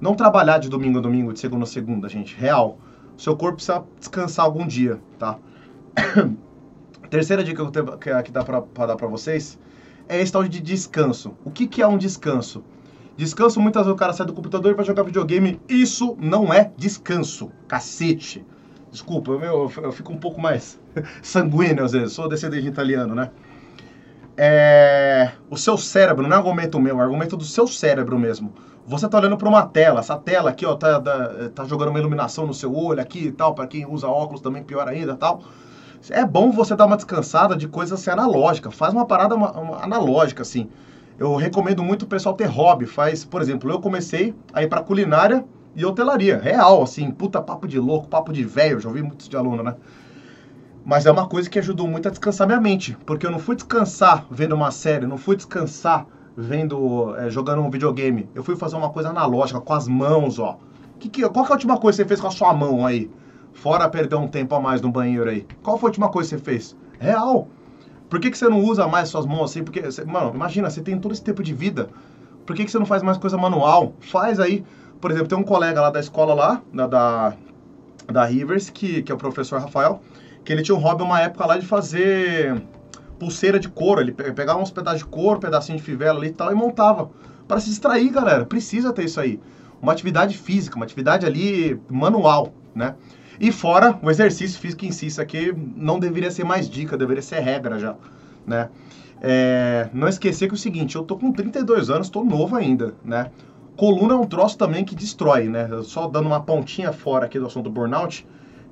Não 0.00 0.14
trabalhar 0.14 0.58
de 0.58 0.68
domingo 0.68 0.98
a 0.98 1.02
domingo, 1.02 1.32
de 1.32 1.40
segunda 1.40 1.64
a 1.64 1.66
segunda, 1.66 2.08
gente. 2.08 2.36
Real. 2.36 2.78
Seu 3.16 3.36
corpo 3.36 3.56
precisa 3.56 3.82
descansar 3.98 4.44
algum 4.44 4.66
dia, 4.66 5.00
tá? 5.18 5.38
Terceira 7.08 7.42
dica 7.42 7.56
que, 7.56 7.78
eu 7.78 7.84
tenho, 7.84 8.22
que, 8.22 8.30
dá 8.30 8.44
pra, 8.44 8.60
pra 8.60 8.86
dar 8.86 8.96
pra 8.96 9.06
vocês 9.06 9.58
é 10.08 10.20
esse 10.20 10.32
tal 10.32 10.44
de 10.44 10.60
descanso. 10.60 11.34
O 11.44 11.50
que, 11.50 11.66
que 11.66 11.82
é 11.82 11.86
um 11.86 11.98
descanso? 11.98 12.62
Descanso, 13.16 13.60
muitas 13.60 13.82
vezes 13.82 13.94
o 13.94 13.98
cara 13.98 14.12
sai 14.12 14.26
do 14.26 14.32
computador 14.32 14.72
e 14.72 14.74
vai 14.74 14.84
jogar 14.84 15.02
videogame. 15.02 15.60
Isso 15.68 16.16
não 16.20 16.52
é 16.52 16.70
descanso. 16.76 17.50
Cacete. 17.66 18.44
Desculpa, 18.90 19.32
eu, 19.32 19.40
eu, 19.40 19.72
eu 19.82 19.92
fico 19.92 20.12
um 20.12 20.18
pouco 20.18 20.40
mais 20.40 20.78
sanguíneo 21.22 21.84
às 21.84 21.92
vezes. 21.92 22.12
Sou 22.12 22.28
descendente 22.28 22.62
de 22.62 22.68
italiano, 22.68 23.14
né? 23.14 23.30
É, 24.36 25.32
o 25.48 25.56
seu 25.56 25.78
cérebro, 25.78 26.26
não 26.26 26.36
é 26.36 26.38
argumento 26.38 26.78
meu, 26.78 27.00
é 27.00 27.02
argumento 27.02 27.36
do 27.36 27.44
seu 27.44 27.66
cérebro 27.66 28.18
mesmo. 28.18 28.52
Você 28.86 29.08
tá 29.08 29.18
olhando 29.18 29.36
para 29.36 29.48
uma 29.48 29.66
tela, 29.66 30.00
essa 30.00 30.16
tela 30.16 30.50
aqui, 30.50 30.64
ó, 30.66 30.76
tá, 30.76 31.00
tá, 31.54 31.64
jogando 31.64 31.88
uma 31.88 31.98
iluminação 31.98 32.46
no 32.46 32.54
seu 32.54 32.74
olho 32.74 33.00
aqui 33.00 33.26
e 33.26 33.32
tal, 33.32 33.54
para 33.54 33.66
quem 33.66 33.86
usa 33.86 34.06
óculos 34.06 34.40
também 34.40 34.62
pior 34.62 34.86
ainda 34.86 35.16
tal. 35.16 35.42
É 36.10 36.24
bom 36.24 36.52
você 36.52 36.76
dar 36.76 36.86
uma 36.86 36.96
descansada 36.96 37.56
de 37.56 37.66
coisas 37.66 37.98
assim, 37.98 38.10
analógica, 38.10 38.70
faz 38.70 38.92
uma 38.92 39.06
parada 39.06 39.34
uma, 39.34 39.50
uma 39.52 39.82
analógica 39.82 40.42
assim. 40.42 40.68
Eu 41.18 41.34
recomendo 41.34 41.82
muito 41.82 42.02
o 42.02 42.06
pessoal 42.06 42.34
ter 42.34 42.44
hobby, 42.44 42.86
faz, 42.86 43.24
por 43.24 43.40
exemplo, 43.40 43.70
eu 43.70 43.80
comecei 43.80 44.34
a 44.52 44.62
ir 44.62 44.68
para 44.68 44.82
culinária 44.82 45.44
e 45.74 45.84
hotelaria, 45.84 46.38
real, 46.38 46.82
assim, 46.82 47.10
puta 47.10 47.40
papo 47.40 47.66
de 47.66 47.80
louco, 47.80 48.06
papo 48.06 48.32
de 48.32 48.44
velho, 48.44 48.78
já 48.78 48.88
ouvi 48.88 49.02
muitos 49.02 49.28
de 49.28 49.36
aluno, 49.36 49.62
né? 49.62 49.74
Mas 50.86 51.04
é 51.04 51.10
uma 51.10 51.26
coisa 51.26 51.50
que 51.50 51.58
ajudou 51.58 51.88
muito 51.88 52.06
a 52.06 52.12
descansar 52.12 52.46
minha 52.46 52.60
mente, 52.60 52.96
porque 53.04 53.26
eu 53.26 53.30
não 53.32 53.40
fui 53.40 53.56
descansar 53.56 54.24
vendo 54.30 54.54
uma 54.54 54.70
série, 54.70 55.04
não 55.04 55.18
fui 55.18 55.34
descansar 55.34 56.06
vendo, 56.36 57.12
é, 57.16 57.28
jogando 57.28 57.60
um 57.60 57.68
videogame. 57.68 58.28
Eu 58.36 58.44
fui 58.44 58.54
fazer 58.54 58.76
uma 58.76 58.90
coisa 58.90 59.08
analógica 59.08 59.60
com 59.60 59.72
as 59.72 59.88
mãos, 59.88 60.38
ó. 60.38 60.56
Que, 61.00 61.08
que, 61.08 61.28
qual 61.28 61.44
que 61.44 61.50
é 61.50 61.54
a 61.54 61.56
última 61.56 61.76
coisa 61.76 61.96
que 61.96 62.04
você 62.04 62.08
fez 62.08 62.20
com 62.20 62.28
a 62.28 62.30
sua 62.30 62.54
mão 62.54 62.86
aí? 62.86 63.10
Fora 63.52 63.88
perder 63.88 64.14
um 64.14 64.28
tempo 64.28 64.54
a 64.54 64.60
mais 64.60 64.80
no 64.80 64.88
banheiro 64.88 65.28
aí. 65.28 65.44
Qual 65.60 65.76
foi 65.76 65.88
a 65.88 65.90
última 65.90 66.08
coisa 66.08 66.30
que 66.30 66.36
você 66.36 66.44
fez? 66.44 66.76
Real. 67.00 67.48
Por 68.08 68.20
que, 68.20 68.30
que 68.30 68.38
você 68.38 68.48
não 68.48 68.62
usa 68.62 68.86
mais 68.86 69.08
suas 69.08 69.26
mãos 69.26 69.50
assim? 69.50 69.64
Porque, 69.64 69.80
você, 69.80 70.04
mano, 70.04 70.30
imagina, 70.32 70.70
você 70.70 70.80
tem 70.80 70.96
todo 71.00 71.10
esse 71.10 71.24
tempo 71.24 71.42
de 71.42 71.52
vida. 71.52 71.90
Por 72.46 72.54
que, 72.54 72.64
que 72.64 72.70
você 72.70 72.78
não 72.78 72.86
faz 72.86 73.02
mais 73.02 73.18
coisa 73.18 73.36
manual? 73.36 73.94
Faz 73.98 74.38
aí. 74.38 74.64
Por 75.00 75.10
exemplo, 75.10 75.26
tem 75.26 75.36
um 75.36 75.42
colega 75.42 75.80
lá 75.80 75.90
da 75.90 75.98
escola 75.98 76.32
lá, 76.32 76.62
da, 76.72 76.86
da, 76.86 77.32
da 78.06 78.24
Rivers, 78.24 78.70
que, 78.70 79.02
que 79.02 79.10
é 79.10 79.14
o 79.16 79.18
professor 79.18 79.60
Rafael 79.60 80.00
que 80.46 80.52
ele 80.52 80.62
tinha 80.62 80.76
um 80.76 80.80
hobby 80.80 81.02
uma 81.02 81.20
época 81.20 81.44
lá 81.44 81.58
de 81.58 81.66
fazer 81.66 82.62
pulseira 83.18 83.58
de 83.58 83.68
couro. 83.68 84.00
Ele 84.00 84.12
pegava 84.12 84.60
uns 84.60 84.70
pedaços 84.70 85.00
de 85.00 85.04
couro, 85.04 85.40
pedacinho 85.40 85.76
de 85.76 85.84
fivela 85.84 86.18
ali 86.18 86.28
e 86.28 86.32
tal, 86.32 86.52
e 86.52 86.54
montava. 86.54 87.10
Para 87.48 87.58
se 87.58 87.68
distrair, 87.68 88.08
galera. 88.10 88.46
Precisa 88.46 88.92
ter 88.92 89.04
isso 89.04 89.20
aí. 89.20 89.40
uma 89.82 89.92
atividade 89.92 90.38
física, 90.38 90.76
uma 90.76 90.84
atividade 90.84 91.26
ali 91.26 91.78
manual, 91.90 92.54
né? 92.74 92.94
E 93.38 93.52
fora 93.52 93.98
o 94.02 94.10
exercício 94.10 94.58
físico 94.58 94.86
em 94.86 94.92
si, 94.92 95.06
isso 95.06 95.20
aqui 95.20 95.52
não 95.76 95.98
deveria 95.98 96.30
ser 96.30 96.44
mais 96.44 96.70
dica, 96.70 96.96
deveria 96.96 97.22
ser 97.22 97.40
regra 97.40 97.78
já, 97.78 97.94
né? 98.46 98.70
É, 99.20 99.88
não 99.92 100.08
esquecer 100.08 100.46
que 100.46 100.54
é 100.54 100.54
o 100.54 100.58
seguinte, 100.58 100.96
eu 100.96 101.02
tô 101.02 101.16
com 101.18 101.32
32 101.32 101.90
anos, 101.90 102.08
tô 102.08 102.24
novo 102.24 102.56
ainda, 102.56 102.94
né? 103.04 103.30
Coluna 103.76 104.14
é 104.14 104.16
um 104.16 104.24
troço 104.24 104.56
também 104.56 104.84
que 104.84 104.94
destrói, 104.94 105.48
né? 105.48 105.68
Só 105.82 106.08
dando 106.08 106.26
uma 106.26 106.40
pontinha 106.40 106.92
fora 106.92 107.26
aqui 107.26 107.38
do 107.38 107.46
assunto 107.46 107.64
do 107.64 107.70
burnout, 107.70 108.26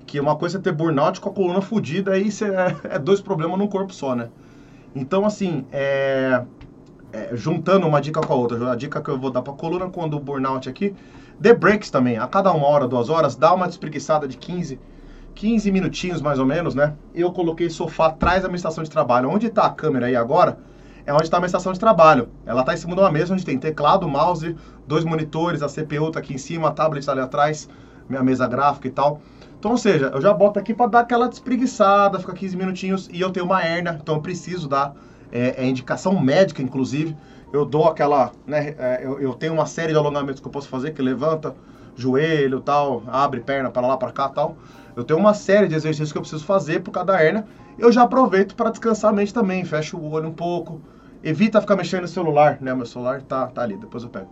que 0.06 0.20
uma 0.20 0.36
coisa 0.36 0.58
é 0.58 0.60
ter 0.60 0.72
burnout 0.72 1.20
com 1.20 1.28
a 1.28 1.32
coluna 1.32 1.60
fodida, 1.60 2.12
aí 2.12 2.30
cê, 2.30 2.46
é, 2.46 2.76
é, 2.84 2.98
dois 2.98 3.20
problemas 3.20 3.58
num 3.58 3.66
corpo 3.66 3.92
só, 3.92 4.14
né? 4.14 4.28
Então, 4.94 5.24
assim, 5.24 5.64
é, 5.72 6.44
é, 7.12 7.30
juntando 7.34 7.86
uma 7.86 8.00
dica 8.00 8.20
com 8.20 8.32
a 8.32 8.36
outra, 8.36 8.72
a 8.72 8.76
dica 8.76 9.00
que 9.00 9.08
eu 9.08 9.18
vou 9.18 9.30
dar 9.30 9.42
pra 9.42 9.52
coluna 9.52 9.88
quando 9.88 10.16
o 10.16 10.20
burnout 10.20 10.68
aqui, 10.68 10.94
dê 11.38 11.52
breaks 11.52 11.90
também, 11.90 12.18
a 12.18 12.26
cada 12.26 12.52
uma 12.52 12.66
hora, 12.66 12.86
duas 12.86 13.08
horas, 13.08 13.34
dá 13.34 13.52
uma 13.52 13.66
despreguiçada 13.66 14.28
de 14.28 14.36
15, 14.36 14.78
15 15.34 15.72
minutinhos 15.72 16.20
mais 16.22 16.38
ou 16.38 16.46
menos, 16.46 16.74
né? 16.74 16.94
Eu 17.14 17.32
coloquei 17.32 17.68
sofá 17.68 18.06
atrás 18.06 18.42
da 18.42 18.48
minha 18.48 18.56
estação 18.56 18.84
de 18.84 18.90
trabalho. 18.90 19.28
Onde 19.28 19.50
tá 19.50 19.66
a 19.66 19.70
câmera 19.70 20.06
aí 20.06 20.14
agora? 20.14 20.58
é 21.06 21.12
onde 21.12 21.24
está 21.24 21.36
a 21.36 21.40
minha 21.40 21.46
estação 21.46 21.72
de 21.72 21.78
trabalho. 21.78 22.28
Ela 22.46 22.60
está 22.60 22.72
em 22.72 22.76
cima 22.76 22.94
de 22.94 23.00
uma 23.00 23.10
mesa 23.10 23.34
onde 23.34 23.44
tem 23.44 23.58
teclado, 23.58 24.08
mouse, 24.08 24.56
dois 24.86 25.04
monitores, 25.04 25.62
a 25.62 25.68
CPU 25.68 26.08
está 26.08 26.20
aqui 26.20 26.34
em 26.34 26.38
cima, 26.38 26.68
a 26.68 26.70
tablet 26.70 27.00
está 27.00 27.12
ali 27.12 27.20
atrás, 27.20 27.68
minha 28.08 28.22
mesa 28.22 28.46
gráfica 28.46 28.88
e 28.88 28.90
tal. 28.90 29.20
Então, 29.64 29.72
ou 29.72 29.78
seja, 29.78 30.10
eu 30.12 30.20
já 30.20 30.30
boto 30.30 30.58
aqui 30.58 30.74
para 30.74 30.90
dar 30.90 31.00
aquela 31.00 31.26
despreguiçada, 31.26 32.18
fica 32.18 32.34
15 32.34 32.54
minutinhos 32.54 33.08
e 33.10 33.18
eu 33.18 33.30
tenho 33.30 33.46
uma 33.46 33.62
hérnia, 33.62 33.98
então 33.98 34.16
eu 34.16 34.20
preciso 34.20 34.68
dar 34.68 34.94
é, 35.32 35.64
é 35.64 35.66
indicação 35.66 36.20
médica, 36.20 36.60
inclusive. 36.60 37.16
Eu 37.50 37.64
dou 37.64 37.88
aquela, 37.88 38.32
né, 38.46 38.74
é, 38.78 39.00
eu, 39.02 39.18
eu, 39.18 39.32
tenho 39.32 39.54
uma 39.54 39.64
série 39.64 39.92
de 39.92 39.98
alongamentos 39.98 40.38
que 40.38 40.46
eu 40.46 40.52
posso 40.52 40.68
fazer, 40.68 40.90
que 40.90 41.00
levanta 41.00 41.54
joelho 41.96 42.60
tal, 42.60 43.04
abre 43.06 43.40
perna 43.40 43.70
para 43.70 43.86
lá, 43.86 43.96
para 43.96 44.12
cá 44.12 44.28
tal. 44.28 44.54
Eu 44.94 45.02
tenho 45.02 45.18
uma 45.18 45.32
série 45.32 45.66
de 45.66 45.74
exercícios 45.74 46.12
que 46.12 46.18
eu 46.18 46.22
preciso 46.22 46.44
fazer 46.44 46.80
por 46.80 46.90
cada 46.90 47.18
hérnia. 47.18 47.46
Eu 47.78 47.90
já 47.90 48.02
aproveito 48.02 48.54
para 48.54 48.68
descansar 48.68 49.12
a 49.12 49.14
mente 49.14 49.32
também, 49.32 49.64
fecho 49.64 49.96
o 49.96 50.10
olho 50.10 50.28
um 50.28 50.34
pouco, 50.34 50.82
Evita 51.22 51.58
ficar 51.58 51.74
mexendo 51.74 52.02
no 52.02 52.08
celular, 52.08 52.58
né? 52.60 52.74
Meu 52.74 52.84
celular 52.84 53.22
tá, 53.22 53.46
tá 53.46 53.62
ali, 53.62 53.78
depois 53.78 54.04
eu 54.04 54.10
pego. 54.10 54.28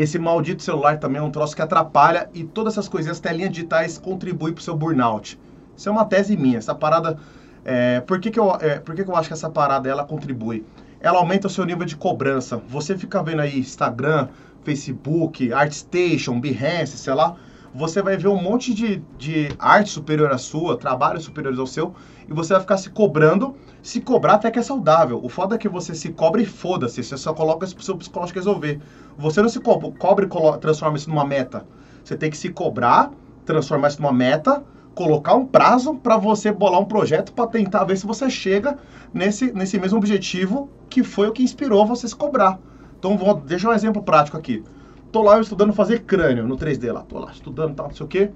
Esse 0.00 0.18
maldito 0.18 0.62
celular 0.62 0.98
também 0.98 1.20
é 1.20 1.22
um 1.22 1.30
troço 1.30 1.54
que 1.54 1.60
atrapalha 1.60 2.30
e 2.32 2.42
todas 2.42 2.72
essas 2.72 2.88
coisinhas, 2.88 3.20
telinhas 3.20 3.50
digitais, 3.50 3.98
contribuem 3.98 4.54
pro 4.54 4.62
seu 4.62 4.74
burnout. 4.74 5.38
Isso 5.76 5.90
é 5.90 5.92
uma 5.92 6.06
tese 6.06 6.38
minha. 6.38 6.56
Essa 6.56 6.74
parada. 6.74 7.18
É, 7.62 8.00
por 8.00 8.18
que, 8.18 8.30
que, 8.30 8.40
eu, 8.40 8.50
é, 8.62 8.78
por 8.78 8.94
que, 8.94 9.04
que 9.04 9.10
eu 9.10 9.14
acho 9.14 9.28
que 9.28 9.34
essa 9.34 9.50
parada 9.50 9.90
ela 9.90 10.02
contribui? 10.02 10.64
Ela 11.00 11.18
aumenta 11.18 11.48
o 11.48 11.50
seu 11.50 11.66
nível 11.66 11.84
de 11.84 11.96
cobrança. 11.96 12.56
Você 12.56 12.96
fica 12.96 13.22
vendo 13.22 13.40
aí 13.42 13.58
Instagram, 13.58 14.28
Facebook, 14.64 15.52
ArtStation, 15.52 16.40
Behance, 16.40 16.96
sei 16.96 17.12
lá 17.12 17.36
você 17.74 18.02
vai 18.02 18.16
ver 18.16 18.28
um 18.28 18.40
monte 18.40 18.74
de, 18.74 19.02
de 19.16 19.48
arte 19.58 19.90
superior 19.90 20.32
à 20.32 20.38
sua, 20.38 20.76
trabalhos 20.76 21.24
superiores 21.24 21.58
ao 21.58 21.66
seu, 21.66 21.94
e 22.28 22.32
você 22.32 22.52
vai 22.52 22.60
ficar 22.60 22.76
se 22.76 22.90
cobrando. 22.90 23.54
Se 23.82 24.00
cobrar 24.00 24.34
até 24.34 24.50
que 24.50 24.58
é 24.58 24.62
saudável. 24.62 25.20
O 25.22 25.28
foda 25.28 25.54
é 25.54 25.58
que 25.58 25.68
você 25.68 25.94
se 25.94 26.10
cobre 26.10 26.42
e 26.42 26.46
foda-se. 26.46 27.02
Você 27.02 27.16
só 27.16 27.32
coloca 27.32 27.64
isso 27.64 27.74
pro 27.74 27.84
seu 27.84 27.96
psicológico 27.96 28.38
resolver. 28.38 28.80
Você 29.16 29.40
não 29.40 29.48
se 29.48 29.60
co 29.60 29.92
cobre 29.92 30.26
e 30.26 30.58
transforma 30.58 30.96
isso 30.96 31.08
numa 31.08 31.24
meta. 31.24 31.64
Você 32.04 32.16
tem 32.16 32.30
que 32.30 32.36
se 32.36 32.50
cobrar, 32.50 33.10
transformar 33.44 33.88
isso 33.88 34.02
numa 34.02 34.12
meta, 34.12 34.62
colocar 34.94 35.34
um 35.34 35.46
prazo 35.46 35.94
para 35.94 36.16
você 36.16 36.52
bolar 36.52 36.80
um 36.80 36.84
projeto 36.84 37.32
para 37.32 37.46
tentar 37.46 37.84
ver 37.84 37.96
se 37.96 38.06
você 38.06 38.28
chega 38.28 38.76
nesse, 39.14 39.52
nesse 39.52 39.78
mesmo 39.78 39.98
objetivo 39.98 40.68
que 40.88 41.02
foi 41.02 41.28
o 41.28 41.32
que 41.32 41.42
inspirou 41.42 41.86
você 41.86 42.06
se 42.06 42.16
cobrar. 42.16 42.58
Então, 42.98 43.16
vou, 43.16 43.34
deixa 43.34 43.68
um 43.68 43.72
exemplo 43.72 44.02
prático 44.02 44.36
aqui 44.36 44.62
tô 45.10 45.22
lá 45.22 45.40
estudando 45.40 45.72
fazer 45.72 46.00
crânio 46.00 46.46
no 46.46 46.56
3D 46.56 46.92
lá. 46.92 47.02
Tô 47.02 47.18
lá 47.18 47.30
estudando 47.32 47.74
tal, 47.74 47.88
não 47.88 47.94
sei 47.94 48.06
o 48.06 48.08
quê. 48.08 48.30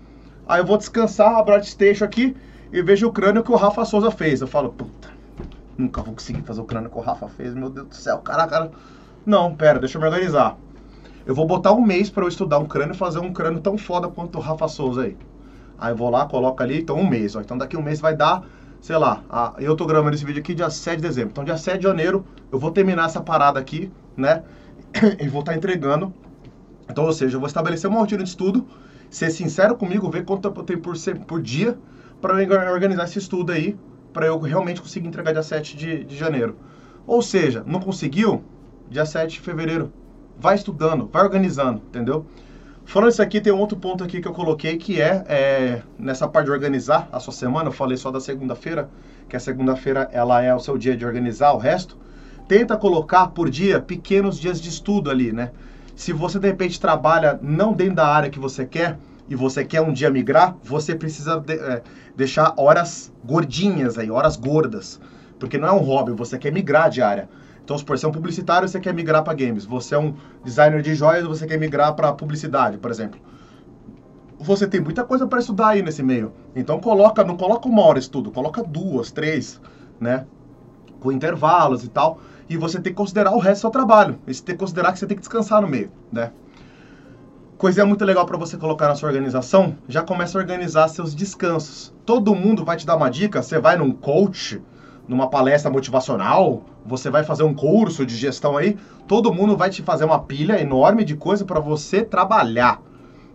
Aí 0.47 0.61
eu 0.61 0.67
vou 0.67 0.77
descansar, 0.77 1.37
abro 1.37 1.55
a 1.55 1.63
Station 1.63 2.05
aqui 2.05 2.37
e 2.73 2.83
vejo 2.83 3.07
o 3.07 3.13
crânio 3.13 3.43
que 3.43 3.53
o 3.53 3.57
Rafa 3.57 3.85
Souza 3.85 4.11
fez. 4.11 4.41
Eu 4.41 4.47
falo, 4.47 4.71
puta, 4.71 5.09
nunca 5.79 6.03
vou 6.03 6.15
conseguir 6.15 6.43
fazer 6.43 6.61
o 6.61 6.65
crânio 6.65 6.91
que 6.91 6.99
o 6.99 7.01
Rafa 7.01 7.29
fez, 7.29 7.55
meu 7.55 7.71
Deus 7.71 7.89
do 7.89 7.95
céu, 7.95 8.19
cara, 8.19 8.47
cara. 8.47 8.71
Não, 9.25 9.55
pera, 9.55 9.79
deixa 9.79 9.97
eu 9.97 10.03
me 10.03 10.07
organizar. 10.07 10.57
Eu 11.25 11.35
vou 11.35 11.47
botar 11.47 11.73
um 11.73 11.81
mês 11.81 12.11
para 12.11 12.25
eu 12.25 12.29
estudar 12.29 12.59
um 12.59 12.67
crânio 12.67 12.95
e 12.95 12.99
fazer 12.99 13.19
um 13.19 13.33
crânio 13.33 13.61
tão 13.61 13.79
foda 13.79 14.09
quanto 14.09 14.37
o 14.37 14.41
Rafa 14.41 14.69
Souza 14.69 15.03
aí. 15.03 15.17
Aí 15.79 15.93
eu 15.93 15.97
vou 15.97 16.11
lá, 16.11 16.27
coloco 16.27 16.63
ali, 16.63 16.81
então 16.81 16.97
um 16.97 17.09
mês. 17.09 17.35
Ó. 17.35 17.41
Então 17.41 17.57
daqui 17.57 17.77
um 17.77 17.83
mês 17.83 18.01
vai 18.01 18.15
dar, 18.15 18.45
sei 18.81 18.99
lá, 18.99 19.23
a, 19.31 19.55
eu 19.59 19.75
tô 19.75 19.87
gravando 19.87 20.15
esse 20.15 20.25
vídeo 20.25 20.41
aqui 20.41 20.55
dia 20.55 20.69
7 20.69 20.97
de 20.97 21.03
dezembro. 21.03 21.31
Então 21.31 21.45
dia 21.45 21.57
7 21.57 21.79
de 21.79 21.85
janeiro 21.85 22.27
eu 22.53 22.59
vou 22.59 22.71
terminar 22.71 23.07
essa 23.07 23.21
parada 23.21 23.59
aqui, 23.59 23.91
né? 24.15 24.43
e 25.19 25.29
vou 25.29 25.41
estar 25.41 25.53
tá 25.53 25.57
entregando 25.59 26.13
então, 26.88 27.05
ou 27.05 27.12
seja, 27.12 27.37
eu 27.37 27.40
vou 27.40 27.47
estabelecer 27.47 27.88
uma 27.88 28.01
rotina 28.01 28.23
de 28.23 28.29
estudo, 28.29 28.66
ser 29.11 29.31
sincero 29.31 29.77
comigo, 29.77 30.11
ver 30.11 30.25
quanto 30.25 30.49
tempo 30.49 30.61
eu 30.61 30.64
tenho 30.64 30.81
por, 30.81 30.94
por 31.27 31.42
dia 31.42 31.79
para 32.20 32.42
eu 32.42 32.73
organizar 32.73 33.05
esse 33.05 33.18
estudo 33.18 33.53
aí, 33.53 33.77
para 34.12 34.27
eu 34.27 34.38
realmente 34.38 34.81
conseguir 34.81 35.09
entregar 35.09 35.33
dia 35.33 35.42
7 35.42 35.77
de, 35.77 36.05
de 36.05 36.16
janeiro. 36.16 36.57
Ou 37.07 37.20
seja, 37.20 37.62
não 37.66 37.81
conseguiu? 37.81 38.42
Dia 38.88 39.05
7 39.05 39.35
de 39.35 39.40
fevereiro. 39.40 39.92
Vai 40.38 40.55
estudando, 40.55 41.09
vai 41.12 41.23
organizando, 41.23 41.83
entendeu? 41.88 42.25
Falando 42.87 43.11
isso 43.11 43.23
aqui, 43.23 43.40
tem 43.40 43.53
um 43.53 43.59
outro 43.59 43.79
ponto 43.79 44.05
aqui 44.05 44.20
que 44.20 44.29
eu 44.29 44.33
coloquei 44.33 44.77
que 44.77 45.01
é, 45.01 45.25
é 45.27 45.83
nessa 45.99 46.29
parte 46.29 46.47
de 46.47 46.53
organizar 46.53 47.09
a 47.11 47.18
sua 47.18 47.33
semana. 47.33 47.68
Eu 47.68 47.73
falei 47.73 47.97
só 47.97 48.11
da 48.11 48.20
segunda-feira, 48.20 48.88
que 49.29 49.37
a 49.37 49.40
segunda-feira 49.40 50.09
ela 50.12 50.42
é 50.42 50.55
o 50.55 50.61
seu 50.61 50.77
dia 50.77 50.97
de 50.97 51.05
organizar 51.05 51.53
o 51.53 51.59
resto. 51.59 51.97
Tenta 52.47 52.77
colocar 52.77 53.29
por 53.29 53.49
dia 53.49 53.81
pequenos 53.81 54.38
dias 54.38 54.61
de 54.61 54.68
estudo 54.68 55.11
ali, 55.11 55.33
né? 55.33 55.51
Se 55.95 56.13
você 56.13 56.39
de 56.39 56.49
repente 56.49 56.81
trabalha 56.81 57.39
não 57.41 57.73
dentro 57.73 57.97
da 57.97 58.07
área 58.07 58.31
que 58.31 58.39
você 58.39 58.67
quer 58.67 58.99
e 59.29 59.35
você 59.35 59.65
quer 59.65 59.81
um 59.81 59.93
dia 59.93 60.11
migrar, 60.11 60.57
você 60.63 60.95
precisa 60.95 61.39
de, 61.39 61.55
é, 61.55 61.83
deixar 62.17 62.53
horas 62.57 63.13
gordinhas 63.25 63.97
aí, 63.97 64.11
horas 64.11 64.37
gordas. 64.37 65.01
Porque 65.39 65.57
não 65.57 65.69
é 65.69 65.73
um 65.73 65.79
hobby, 65.79 66.13
você 66.13 66.37
quer 66.39 66.53
migrar 66.53 66.91
de 66.91 67.01
área. 67.01 67.29
Então, 67.65 67.79
se 67.79 67.85
você 67.85 68.05
é 68.05 68.09
um 68.09 68.13
publicitário, 68.13 68.69
você 68.69 68.79
quer 68.79 68.93
migrar 68.93 69.23
para 69.23 69.33
games. 69.35 69.65
Você 69.65 69.95
é 69.95 69.99
um 69.99 70.15
designer 70.45 70.83
de 70.83 70.95
joias, 70.95 71.25
você 71.25 71.47
quer 71.47 71.59
migrar 71.59 71.95
para 71.95 72.13
publicidade, 72.13 72.77
por 72.77 72.91
exemplo. 72.91 73.19
Você 74.39 74.67
tem 74.67 74.81
muita 74.81 75.05
coisa 75.05 75.27
para 75.27 75.39
estudar 75.39 75.69
aí 75.69 75.83
nesse 75.83 76.03
meio. 76.03 76.33
Então, 76.55 76.79
coloca, 76.79 77.25
não 77.25 77.37
coloca 77.37 77.67
uma 77.69 77.83
hora 77.83 77.99
estudo, 77.99 78.31
coloca 78.31 78.63
duas, 78.63 79.11
três, 79.11 79.61
né? 79.99 80.27
Com 81.01 81.11
intervalos 81.11 81.85
e 81.85 81.89
tal 81.89 82.19
e 82.49 82.57
você 82.57 82.81
tem 82.81 82.93
que 82.93 82.97
considerar 82.97 83.33
o 83.33 83.39
resto 83.39 83.59
do 83.59 83.61
seu 83.63 83.71
trabalho. 83.71 84.19
E 84.27 84.35
você 84.35 84.43
tem 84.43 84.55
que 84.55 84.61
considerar 84.61 84.93
que 84.93 84.99
você 84.99 85.07
tem 85.07 85.17
que 85.17 85.23
descansar 85.23 85.63
no 85.63 85.69
meio, 85.69 85.91
né? 86.13 86.31
Coisa 87.57 87.87
muito 87.87 88.05
legal 88.05 88.27
para 88.27 88.37
você 88.37 88.57
colocar 88.57 88.89
na 88.89 88.95
sua 88.95 89.09
organização, 89.09 89.77
já 89.89 90.03
começa 90.03 90.37
a 90.37 90.41
organizar 90.41 90.89
seus 90.89 91.15
descansos. 91.15 91.95
Todo 92.05 92.35
mundo 92.35 92.65
vai 92.65 92.77
te 92.77 92.85
dar 92.85 92.97
uma 92.97 93.09
dica, 93.09 93.43
você 93.43 93.59
vai 93.59 93.77
num 93.77 93.93
coach, 93.93 94.61
numa 95.09 95.31
palestra 95.31 95.71
motivacional, 95.71 96.63
você 96.85 97.09
vai 97.11 97.25
fazer 97.25 97.43
um 97.45 97.55
curso 97.55 98.05
de 98.05 98.17
gestão 98.17 98.57
aí, 98.57 98.77
todo 99.07 99.33
mundo 99.33 99.57
vai 99.57 99.71
te 99.71 99.83
fazer 99.83 100.05
uma 100.05 100.19
pilha 100.19 100.61
enorme 100.61 101.05
de 101.05 101.15
coisa 101.17 101.45
para 101.45 101.61
você 101.61 102.03
trabalhar. 102.03 102.83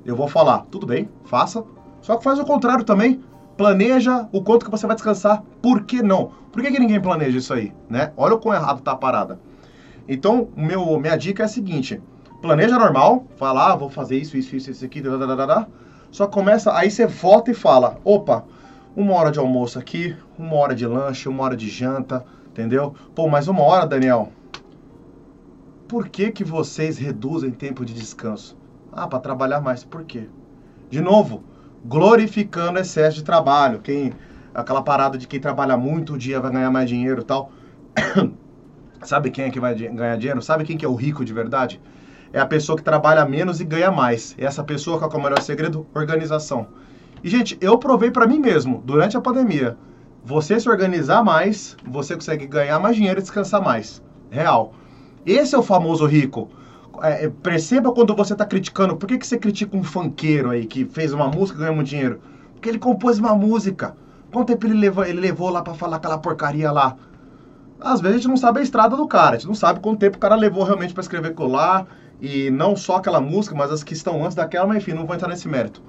Eu 0.06 0.16
vou 0.16 0.28
falar, 0.28 0.66
tudo 0.70 0.86
bem, 0.86 1.10
faça. 1.26 1.64
Só 2.02 2.16
que 2.18 2.24
faz 2.24 2.40
o 2.40 2.46
contrário 2.46 2.84
também 2.84 3.22
planeja 3.60 4.26
o 4.32 4.42
quanto 4.42 4.64
que 4.64 4.72
você 4.72 4.88
vai 4.88 4.96
descansar. 4.96 5.44
Por 5.62 5.84
que 5.84 6.02
não? 6.02 6.32
Por 6.50 6.62
que, 6.62 6.72
que 6.72 6.80
ninguém 6.80 7.02
planeja 7.02 7.40
isso 7.40 7.54
aí, 7.54 7.74
né? 7.90 8.14
Olha 8.16 8.36
o 8.36 8.40
quão 8.40 8.56
errado 8.56 8.82
tá 8.82 8.94
a 8.94 8.96
parada. 8.96 9.38
Então, 10.08 10.48
meu, 10.56 10.98
minha 10.98 11.18
dica 11.18 11.44
é 11.44 11.46
a 11.46 11.50
seguinte: 11.50 12.02
planeja 12.42 12.80
normal, 12.80 13.28
fala, 13.36 13.74
ah, 13.74 13.76
vou 13.76 13.90
fazer 13.90 14.18
isso, 14.18 14.38
isso, 14.38 14.56
isso, 14.56 14.72
isso 14.72 14.86
aqui, 14.86 15.02
dadadada, 15.02 15.68
só 16.10 16.26
começa, 16.26 16.74
aí 16.74 16.90
você 16.90 17.06
volta 17.06 17.52
e 17.52 17.54
fala, 17.54 17.98
opa, 18.06 18.46
uma 18.96 19.14
hora 19.16 19.30
de 19.30 19.40
almoço 19.40 19.78
aqui, 19.78 20.16
uma 20.38 20.56
hora 20.56 20.74
de 20.74 20.88
lanche, 20.88 21.28
uma 21.28 21.44
hora 21.44 21.58
de 21.58 21.68
janta, 21.68 22.26
entendeu? 22.52 22.96
Pô, 23.14 23.28
mais 23.28 23.50
uma 23.50 23.64
hora, 23.64 23.86
Daniel. 23.86 24.32
Por 25.86 26.08
que 26.08 26.32
que 26.32 26.46
vocês 26.46 26.98
reduzem 26.98 27.52
tempo 27.52 27.84
de 27.84 27.94
descanso? 27.94 28.58
Ah, 28.90 29.06
para 29.06 29.20
trabalhar 29.20 29.60
mais. 29.60 29.84
Por 29.84 30.06
quê? 30.06 30.30
De 30.90 31.02
novo, 31.02 31.44
glorificando 31.84 32.80
excesso 32.80 33.18
de 33.18 33.24
trabalho. 33.24 33.80
Quem 33.80 34.14
aquela 34.54 34.82
parada 34.82 35.18
de 35.18 35.28
quem 35.28 35.40
trabalha 35.40 35.78
muito 35.78 36.14
o 36.14 36.18
dia 36.18 36.40
vai 36.40 36.52
ganhar 36.52 36.72
mais 36.72 36.90
dinheiro, 36.90 37.24
tal. 37.24 37.52
Sabe 39.02 39.32
quem 39.32 39.46
é 39.46 39.50
que 39.50 39.60
vai 39.60 39.74
ganhar 39.76 40.18
dinheiro? 40.18 40.42
Sabe 40.42 40.66
quem 40.66 40.78
que 40.78 40.86
é 40.86 40.90
o 40.90 40.96
rico 40.96 41.24
de 41.24 41.34
verdade? 41.34 41.80
É 42.34 42.40
a 42.40 42.46
pessoa 42.46 42.78
que 42.78 42.84
trabalha 42.84 43.26
menos 43.26 43.60
e 43.62 43.64
ganha 43.64 43.92
mais. 43.92 44.36
E 44.38 44.46
essa 44.46 44.64
pessoa, 44.64 45.00
qual 45.00 45.12
é 45.12 45.16
o 45.16 45.24
melhor 45.24 45.42
segredo? 45.42 45.88
Organização. 45.96 46.68
E, 47.24 47.30
gente, 47.30 47.58
eu 47.62 47.78
provei 47.78 48.12
para 48.12 48.28
mim 48.28 48.40
mesmo, 48.40 48.82
durante 48.86 49.18
a 49.18 49.22
pandemia, 49.22 49.78
você 50.24 50.60
se 50.60 50.70
organizar 50.70 51.24
mais, 51.24 51.76
você 51.86 52.14
consegue 52.14 52.46
ganhar 52.46 52.80
mais 52.80 52.96
dinheiro 52.96 53.20
e 53.20 53.22
descansar 53.22 53.64
mais. 53.64 54.02
Real. 54.30 54.74
Esse 55.26 55.56
é 55.56 55.58
o 55.58 55.64
famoso 55.64 56.06
rico. 56.06 56.50
É, 57.04 57.26
é, 57.26 57.30
perceba 57.30 57.92
quando 57.92 58.16
você 58.16 58.34
está 58.34 58.46
criticando. 58.46 58.96
Por 58.96 59.08
que, 59.08 59.18
que 59.18 59.28
você 59.28 59.38
critica 59.38 59.76
um 59.76 59.84
funkeiro 59.84 60.50
aí 60.50 60.66
que 60.66 60.86
fez 60.86 61.14
uma 61.14 61.28
música 61.28 61.58
e 61.58 61.62
ganhou 61.62 61.76
muito 61.76 61.88
dinheiro? 61.88 62.20
Porque 62.54 62.70
ele 62.70 62.80
compôs 62.80 63.20
uma 63.20 63.36
música. 63.36 63.96
Quanto 64.32 64.48
tempo 64.48 64.66
ele 64.68 64.76
levou, 64.76 65.06
ele 65.06 65.20
levou 65.20 65.50
lá 65.50 65.62
para 65.62 65.74
falar 65.74 65.98
aquela 65.98 66.18
porcaria 66.18 66.72
lá? 66.72 66.96
Às 67.80 68.02
vezes 68.02 68.18
a 68.18 68.20
gente 68.20 68.28
não 68.28 68.38
sabe 68.38 68.60
a 68.60 68.64
estrada 68.64 68.96
do 68.96 69.08
cara, 69.08 69.36
a 69.36 69.40
gente 69.40 69.48
não 69.48 69.56
sabe 69.56 69.80
quanto 69.80 70.00
tempo 70.00 70.18
o 70.18 70.20
cara 70.20 70.36
levou 70.36 70.64
realmente 70.64 70.94
para 70.94 71.02
escrever 71.02 71.34
lá, 71.40 71.88
e 72.22 72.52
não 72.52 72.76
só 72.76 72.98
aquela 72.98 73.22
música, 73.22 73.56
mas 73.56 73.72
as 73.72 73.84
que 73.84 73.94
estão 73.94 74.24
antes 74.24 74.36
daquela, 74.36 74.68
mas 74.68 74.78
enfim, 74.78 74.92
não 74.92 75.06
vou 75.06 75.16
entrar 75.16 75.30
nesse 75.30 75.48
mérito. 75.48 75.82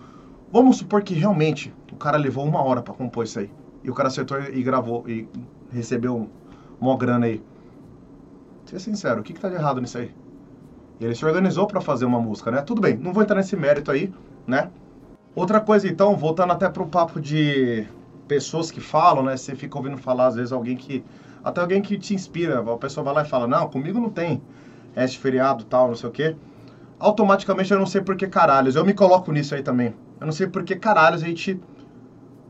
Vamos 0.53 0.77
supor 0.77 1.03
que 1.03 1.15
realmente 1.15 1.75
o 1.93 1.97
cara 1.97 2.17
levou 2.17 2.45
uma 2.47 2.63
hora 2.63 2.83
para 2.83 2.95
compor 2.95 3.25
isso 3.25 3.41
aí. 3.41 3.51
E 3.83 3.91
o 3.91 3.95
cara 3.95 4.09
acertou 4.09 4.41
e 4.41 4.63
gravou 4.63 5.05
e 5.09 5.29
recebeu 5.73 6.29
uma 6.81 6.97
grana 6.97 7.27
aí. 7.27 7.43
Seja 8.65 8.85
sincero, 8.85 9.21
o 9.21 9.25
que, 9.25 9.33
que 9.33 9.41
tá 9.41 9.49
de 9.49 9.57
errado 9.57 9.81
nisso 9.81 9.99
aí? 9.99 10.13
Ele 11.01 11.15
se 11.15 11.25
organizou 11.25 11.67
para 11.67 11.81
fazer 11.81 12.05
uma 12.05 12.21
música, 12.21 12.51
né? 12.51 12.61
Tudo 12.63 12.83
bem, 12.83 12.97
não 12.97 13.13
vou 13.13 13.23
entrar 13.23 13.37
nesse 13.37 13.57
mérito 13.57 13.91
aí, 13.91 14.13
né? 14.47 14.71
Outra 15.35 15.61
coisa 15.61 15.89
então, 15.89 16.17
voltando 16.17 16.53
até 16.53 16.69
pro 16.69 16.87
papo 16.87 17.21
de 17.21 17.87
pessoas 18.29 18.71
que 18.71 18.81
falam, 18.81 19.25
né? 19.25 19.37
Você 19.37 19.55
fica 19.55 19.79
ouvindo 19.79 19.97
falar 19.97 20.27
às 20.27 20.35
vezes 20.35 20.53
alguém 20.53 20.77
que 20.77 21.03
até 21.43 21.61
alguém 21.61 21.81
que 21.81 21.99
te 21.99 22.13
inspira, 22.13 22.61
a 22.61 22.77
pessoa 22.77 23.03
vai 23.03 23.15
lá 23.15 23.23
e 23.23 23.29
fala: 23.29 23.47
"Não, 23.47 23.67
comigo 23.69 23.99
não 23.99 24.11
tem 24.11 24.43
este 24.95 25.19
feriado, 25.19 25.65
tal, 25.65 25.89
não 25.89 25.95
sei 25.95 26.09
o 26.09 26.13
quê". 26.13 26.37
Automaticamente 26.99 27.73
eu 27.73 27.79
não 27.79 27.87
sei 27.87 28.03
por 28.03 28.15
que 28.15 28.27
caralhos, 28.27 28.77
eu 28.77 28.85
me 28.85 28.93
coloco 28.93 29.33
nisso 29.33 29.55
aí 29.55 29.63
também. 29.63 29.95
Eu 30.21 30.27
não 30.27 30.33
sei 30.33 30.47
por 30.47 30.63
que 30.63 30.77
caralhos 30.77 31.23
a 31.23 31.27
gente 31.27 31.59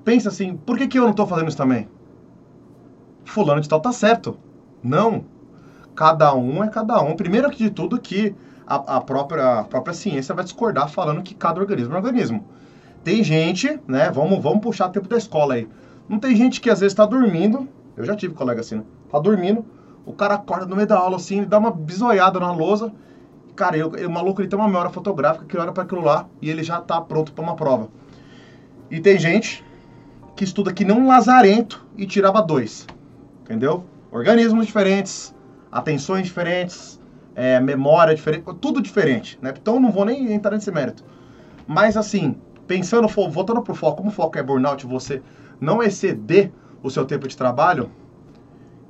pensa 0.04 0.28
assim, 0.28 0.56
por 0.56 0.76
que, 0.76 0.88
que 0.88 0.98
eu 0.98 1.04
não 1.04 1.12
tô 1.12 1.24
fazendo 1.24 1.48
isso 1.48 1.56
também? 1.56 1.88
Fulano 3.24 3.60
de 3.60 3.68
tal 3.68 3.80
tá 3.80 3.92
certo. 3.92 4.36
Não. 4.82 5.24
Cada 6.00 6.34
um 6.34 6.64
é 6.64 6.68
cada 6.68 6.98
um. 7.02 7.14
Primeiro 7.14 7.50
de 7.50 7.68
tudo 7.68 8.00
que 8.00 8.34
a, 8.66 8.96
a, 8.96 9.00
própria, 9.02 9.60
a 9.60 9.64
própria 9.64 9.92
ciência 9.92 10.34
vai 10.34 10.42
discordar 10.42 10.88
falando 10.88 11.22
que 11.22 11.34
cada 11.34 11.60
organismo 11.60 11.92
é 11.92 11.94
um 11.94 11.98
organismo. 11.98 12.48
Tem 13.04 13.22
gente, 13.22 13.78
né? 13.86 14.10
Vamos, 14.10 14.42
vamos 14.42 14.60
puxar 14.60 14.88
tempo 14.88 15.06
da 15.06 15.18
escola 15.18 15.56
aí. 15.56 15.68
Não 16.08 16.18
tem 16.18 16.34
gente 16.34 16.58
que 16.58 16.70
às 16.70 16.80
vezes 16.80 16.94
está 16.94 17.04
dormindo. 17.04 17.68
Eu 17.98 18.06
já 18.06 18.16
tive 18.16 18.32
colega 18.32 18.62
assim, 18.62 18.76
né? 18.76 18.84
Tá 19.12 19.18
dormindo, 19.18 19.62
o 20.06 20.14
cara 20.14 20.36
acorda 20.36 20.64
no 20.64 20.74
meio 20.74 20.88
da 20.88 20.96
aula 20.96 21.16
assim, 21.16 21.36
ele 21.36 21.46
dá 21.46 21.58
uma 21.58 21.70
bisoiada 21.70 22.40
na 22.40 22.50
lousa. 22.50 22.90
Cara, 23.54 23.76
eu, 23.76 23.90
o 23.90 24.10
maluco 24.10 24.40
ele 24.40 24.48
tem 24.48 24.58
uma 24.58 24.68
memória 24.68 24.90
fotográfica 24.90 25.44
que 25.44 25.58
olha 25.58 25.70
para 25.70 25.82
aquilo 25.82 26.00
lá 26.00 26.26
e 26.40 26.48
ele 26.48 26.62
já 26.62 26.80
tá 26.80 26.98
pronto 26.98 27.30
para 27.30 27.44
uma 27.44 27.56
prova. 27.56 27.90
E 28.90 29.00
tem 29.00 29.18
gente 29.18 29.62
que 30.34 30.44
estuda 30.44 30.72
que 30.72 30.82
nem 30.82 30.96
um 30.96 31.06
lazarento 31.06 31.86
e 31.94 32.06
tirava 32.06 32.40
dois. 32.40 32.86
Entendeu? 33.42 33.84
Organismos 34.10 34.64
diferentes, 34.64 35.34
atenções 35.70 36.24
diferentes, 36.24 37.00
é, 37.34 37.60
memória 37.60 38.14
diferente, 38.14 38.44
tudo 38.60 38.80
diferente, 38.82 39.38
né? 39.40 39.54
Então 39.60 39.78
não 39.78 39.90
vou 39.90 40.04
nem 40.04 40.32
entrar 40.32 40.52
nesse 40.52 40.70
mérito. 40.70 41.04
Mas 41.66 41.96
assim, 41.96 42.36
pensando, 42.66 43.06
voltando 43.08 43.62
pro 43.62 43.74
foco, 43.74 43.98
como 43.98 44.08
o 44.08 44.12
foco 44.12 44.38
é 44.38 44.42
burnout, 44.42 44.86
você 44.86 45.22
não 45.60 45.82
exceder 45.82 46.52
o 46.82 46.90
seu 46.90 47.04
tempo 47.04 47.28
de 47.28 47.36
trabalho, 47.36 47.90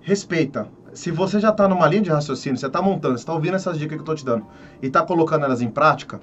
respeita. 0.00 0.68
Se 0.92 1.10
você 1.10 1.38
já 1.38 1.50
está 1.50 1.68
numa 1.68 1.86
linha 1.86 2.02
de 2.02 2.10
raciocínio, 2.10 2.58
você 2.58 2.66
está 2.66 2.82
montando, 2.82 3.16
você 3.16 3.22
está 3.22 3.32
ouvindo 3.32 3.54
essas 3.54 3.78
dicas 3.78 3.92
que 3.92 3.98
eu 3.98 4.02
estou 4.02 4.14
te 4.14 4.24
dando 4.24 4.46
e 4.82 4.86
está 4.86 5.02
colocando 5.02 5.44
elas 5.44 5.62
em 5.62 5.68
prática, 5.68 6.20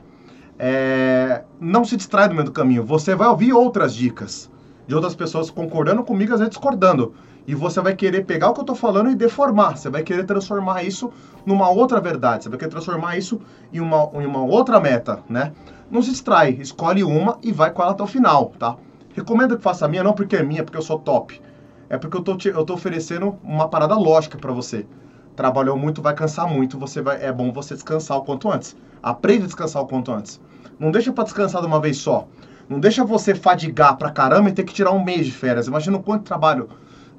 é, 0.59 1.43
não 1.59 1.85
se 1.85 1.95
distrai 1.95 2.27
do 2.27 2.33
meio 2.33 2.45
do 2.45 2.51
caminho. 2.51 2.83
Você 2.83 3.15
vai 3.15 3.27
ouvir 3.27 3.53
outras 3.53 3.93
dicas 3.93 4.49
de 4.87 4.95
outras 4.95 5.15
pessoas 5.15 5.49
concordando 5.49 6.03
comigo, 6.03 6.33
às 6.33 6.39
vezes 6.39 6.51
discordando. 6.51 7.13
E 7.47 7.55
você 7.55 7.79
vai 7.79 7.95
querer 7.95 8.25
pegar 8.25 8.49
o 8.49 8.53
que 8.53 8.59
eu 8.59 8.63
estou 8.63 8.75
falando 8.75 9.09
e 9.09 9.15
deformar. 9.15 9.77
Você 9.77 9.89
vai 9.89 10.03
querer 10.03 10.25
transformar 10.25 10.83
isso 10.83 11.09
numa 11.45 11.69
outra 11.69 12.01
verdade. 12.01 12.43
Você 12.43 12.49
vai 12.49 12.59
querer 12.59 12.71
transformar 12.71 13.17
isso 13.17 13.39
em 13.71 13.79
uma, 13.79 14.11
em 14.15 14.25
uma 14.25 14.43
outra 14.43 14.81
meta, 14.81 15.23
né? 15.29 15.53
Não 15.89 16.01
se 16.01 16.11
distrai. 16.11 16.57
Escolhe 16.59 17.05
uma 17.05 17.39
e 17.41 17.53
vai 17.53 17.71
com 17.71 17.81
ela 17.81 17.91
até 17.91 18.03
o 18.03 18.07
final, 18.07 18.51
tá? 18.59 18.75
Recomendo 19.15 19.55
que 19.55 19.63
faça 19.63 19.85
a 19.85 19.87
minha, 19.87 20.03
não 20.03 20.11
porque 20.11 20.35
é 20.35 20.43
minha, 20.43 20.61
porque 20.61 20.77
eu 20.77 20.81
sou 20.81 20.99
top. 20.99 21.41
É 21.89 21.97
porque 21.97 22.17
eu 22.17 22.21
tô, 22.21 22.35
te, 22.35 22.49
eu 22.49 22.65
tô 22.65 22.73
oferecendo 22.73 23.37
uma 23.41 23.69
parada 23.69 23.95
lógica 23.95 24.37
para 24.37 24.51
você. 24.51 24.85
Trabalhou 25.33 25.77
muito, 25.77 26.01
vai 26.01 26.13
cansar 26.13 26.49
muito. 26.49 26.77
Você 26.77 27.01
vai, 27.01 27.23
é 27.23 27.31
bom 27.31 27.53
você 27.53 27.75
descansar 27.75 28.17
o 28.17 28.23
quanto 28.23 28.51
antes. 28.51 28.75
Aprende 29.01 29.43
a 29.43 29.45
descansar 29.45 29.81
o 29.81 29.87
quanto 29.87 30.11
antes. 30.11 30.41
Não 30.77 30.91
deixa 30.91 31.13
para 31.13 31.23
descansar 31.23 31.61
de 31.61 31.67
uma 31.67 31.79
vez 31.79 31.97
só. 31.97 32.27
Não 32.67 32.77
deixa 32.77 33.05
você 33.05 33.33
fadigar 33.33 33.95
pra 33.95 34.11
caramba 34.11 34.49
e 34.49 34.51
ter 34.51 34.65
que 34.65 34.73
tirar 34.73 34.91
um 34.91 35.01
mês 35.01 35.25
de 35.25 35.31
férias. 35.31 35.67
Imagina 35.67 35.95
o 35.95 36.03
quanto 36.03 36.25
trabalho 36.25 36.67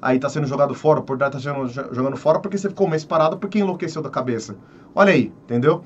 aí 0.01 0.19
tá 0.19 0.29
sendo 0.29 0.47
jogado 0.47 0.73
fora, 0.73 1.01
por 1.01 1.17
tá 1.17 1.39
sendo 1.39 1.67
jogando 1.67 2.17
fora 2.17 2.39
porque 2.39 2.57
você 2.57 2.69
ficou 2.69 2.87
um 2.87 2.89
mês 2.89 3.03
parado 3.05 3.37
porque 3.37 3.59
enlouqueceu 3.59 4.01
da 4.01 4.09
cabeça. 4.09 4.55
Olha 4.95 5.11
aí, 5.11 5.31
entendeu? 5.43 5.83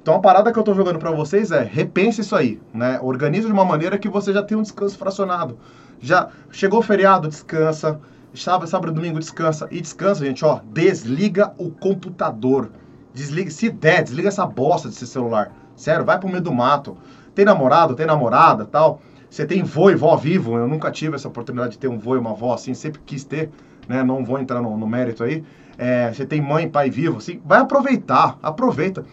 Então 0.00 0.14
a 0.14 0.20
parada 0.20 0.52
que 0.52 0.58
eu 0.58 0.62
tô 0.62 0.74
jogando 0.74 0.98
para 0.98 1.10
vocês 1.10 1.50
é 1.50 1.62
repense 1.62 2.20
isso 2.20 2.36
aí, 2.36 2.60
né? 2.72 2.98
Organize 3.02 3.46
de 3.46 3.52
uma 3.52 3.64
maneira 3.64 3.96
que 3.96 4.08
você 4.08 4.32
já 4.32 4.42
tenha 4.42 4.58
um 4.58 4.62
descanso 4.62 4.98
fracionado. 4.98 5.58
Já 5.98 6.28
chegou 6.50 6.80
o 6.80 6.82
feriado, 6.82 7.28
descansa. 7.28 7.98
Sábado, 8.34 8.68
sábado, 8.68 8.92
domingo, 8.92 9.18
descansa. 9.18 9.66
E 9.70 9.80
descansa, 9.80 10.26
gente, 10.26 10.44
ó. 10.44 10.60
Desliga 10.72 11.54
o 11.56 11.70
computador. 11.70 12.70
Desliga, 13.14 13.50
se 13.50 13.70
der, 13.70 14.02
desliga 14.02 14.28
essa 14.28 14.44
bosta 14.44 14.88
desse 14.88 15.06
celular. 15.06 15.52
Sério, 15.74 16.04
vai 16.04 16.18
pro 16.18 16.28
meio 16.28 16.42
do 16.42 16.52
mato. 16.52 16.98
Tem 17.34 17.44
namorado, 17.44 17.94
tem 17.94 18.04
namorada, 18.04 18.64
tal. 18.66 19.00
Você 19.34 19.44
tem 19.44 19.64
vô 19.64 19.90
e 19.90 19.96
vó 19.96 20.14
vivo. 20.14 20.56
Eu 20.56 20.68
nunca 20.68 20.92
tive 20.92 21.16
essa 21.16 21.26
oportunidade 21.26 21.72
de 21.72 21.78
ter 21.78 21.88
um 21.88 21.98
vô 21.98 22.14
e 22.14 22.18
uma 22.20 22.30
avó 22.30 22.54
assim, 22.54 22.72
sempre 22.72 23.00
quis 23.04 23.24
ter, 23.24 23.50
né? 23.88 24.04
Não 24.04 24.24
vou 24.24 24.38
entrar 24.38 24.62
no, 24.62 24.78
no 24.78 24.86
mérito 24.86 25.24
aí. 25.24 25.42
É, 25.76 26.12
você 26.12 26.24
tem 26.24 26.40
mãe 26.40 26.66
e 26.66 26.70
pai 26.70 26.88
vivo, 26.88 27.18
assim, 27.18 27.42
vai 27.44 27.58
aproveitar, 27.58 28.38
aproveita. 28.40 29.04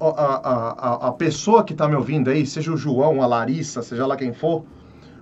A, 0.00 0.06
a, 0.06 0.70
a, 0.70 1.08
a 1.08 1.12
pessoa 1.12 1.62
que 1.62 1.74
está 1.74 1.86
me 1.86 1.94
ouvindo 1.94 2.30
aí, 2.30 2.46
seja 2.46 2.72
o 2.72 2.76
João, 2.76 3.20
a 3.20 3.26
Larissa, 3.26 3.82
seja 3.82 4.06
lá 4.06 4.16
quem 4.16 4.32
for, 4.32 4.64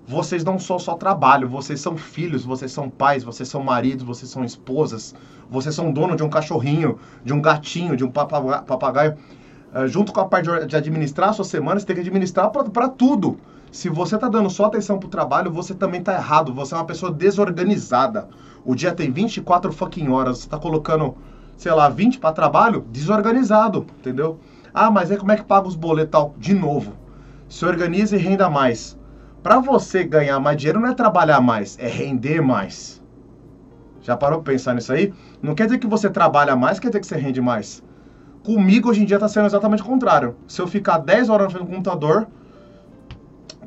vocês 0.07 0.45
não 0.45 0.57
são 0.57 0.79
só 0.79 0.95
trabalho, 0.95 1.49
vocês 1.49 1.81
são 1.81 1.97
filhos, 1.97 2.45
vocês 2.45 2.71
são 2.71 2.89
pais, 2.89 3.25
vocês 3.25 3.49
são 3.49 3.61
maridos, 3.65 4.07
vocês 4.07 4.31
são 4.31 4.45
esposas, 4.45 5.17
vocês 5.51 5.75
são 5.75 5.91
dono 5.91 6.15
de 6.15 6.23
um 6.23 6.31
cachorrinho, 6.31 6.97
de 7.25 7.33
um 7.33 7.43
gatinho, 7.43 7.97
de 7.97 8.05
um 8.05 8.11
papagaio. 8.13 9.17
Uh, 9.75 9.89
junto 9.89 10.13
com 10.13 10.21
a 10.21 10.27
parte 10.27 10.49
de 10.65 10.77
administrar 10.77 11.31
a 11.31 11.33
sua 11.33 11.45
semana, 11.45 11.81
você 11.81 11.87
tem 11.87 11.97
que 11.97 12.03
administrar 12.03 12.51
para 12.51 12.89
tudo. 12.89 13.37
Se 13.71 13.89
você 13.89 14.15
está 14.15 14.29
dando 14.29 14.49
só 14.49 14.65
atenção 14.65 14.99
pro 14.99 15.09
trabalho, 15.09 15.51
você 15.51 15.75
também 15.75 16.01
está 16.01 16.15
errado. 16.15 16.55
Você 16.55 16.75
é 16.75 16.79
uma 16.79 16.85
pessoa 16.85 17.13
desorganizada. 17.13 18.29
O 18.65 18.75
dia 18.75 18.95
tem 18.95 19.11
24 19.11 19.73
fucking 19.73 20.09
horas. 20.09 20.39
Você 20.39 20.49
tá 20.49 20.59
colocando, 20.59 21.17
sei 21.57 21.73
lá, 21.73 21.89
20 21.89 22.19
para 22.19 22.33
trabalho? 22.33 22.85
Desorganizado, 22.91 23.87
entendeu? 23.99 24.39
Ah, 24.73 24.91
mas 24.91 25.11
aí 25.11 25.17
como 25.17 25.33
é 25.33 25.37
que 25.37 25.45
paga 25.45 25.69
os 25.69 25.77
boletos 25.77 26.13
tal? 26.13 26.35
De 26.39 26.55
novo. 26.55 26.93
Se 27.49 27.65
organize 27.65 28.15
e 28.15 28.19
renda 28.19 28.49
mais. 28.49 28.99
Para 29.43 29.61
você 29.61 30.05
ganhar 30.05 30.39
mais 30.41 30.57
dinheiro 30.57 30.81
não 30.81 30.89
é 30.89 30.95
trabalhar 30.95 31.41
mais, 31.41 31.79
é 31.79 31.87
render 31.87 32.41
mais. 32.41 33.03
Já 34.03 34.17
parou 34.17 34.43
para 34.43 34.53
pensar 34.53 34.75
nisso 34.75 34.93
aí? 34.93 35.13
Não 35.41 35.55
quer 35.55 35.67
dizer 35.67 35.79
que 35.79 35.87
você 35.87 36.11
trabalha 36.11 36.57
mais, 36.57 36.81
quer 36.81 36.89
dizer 36.89 37.01
que 37.01 37.07
você 37.07 37.17
rende 37.17 37.41
mais. 37.41 37.83
Comigo 38.45 38.91
hoje 38.91 39.03
em 39.03 39.05
dia 39.05 39.17
está 39.17 39.29
sendo 39.29 39.47
exatamente 39.47 39.83
o 39.83 39.87
contrário. 39.87 40.37
Se 40.47 40.61
eu 40.61 40.67
ficar 40.67 40.99
10 40.99 41.29
horas 41.29 41.53
do 41.53 41.61
computador, 41.61 42.27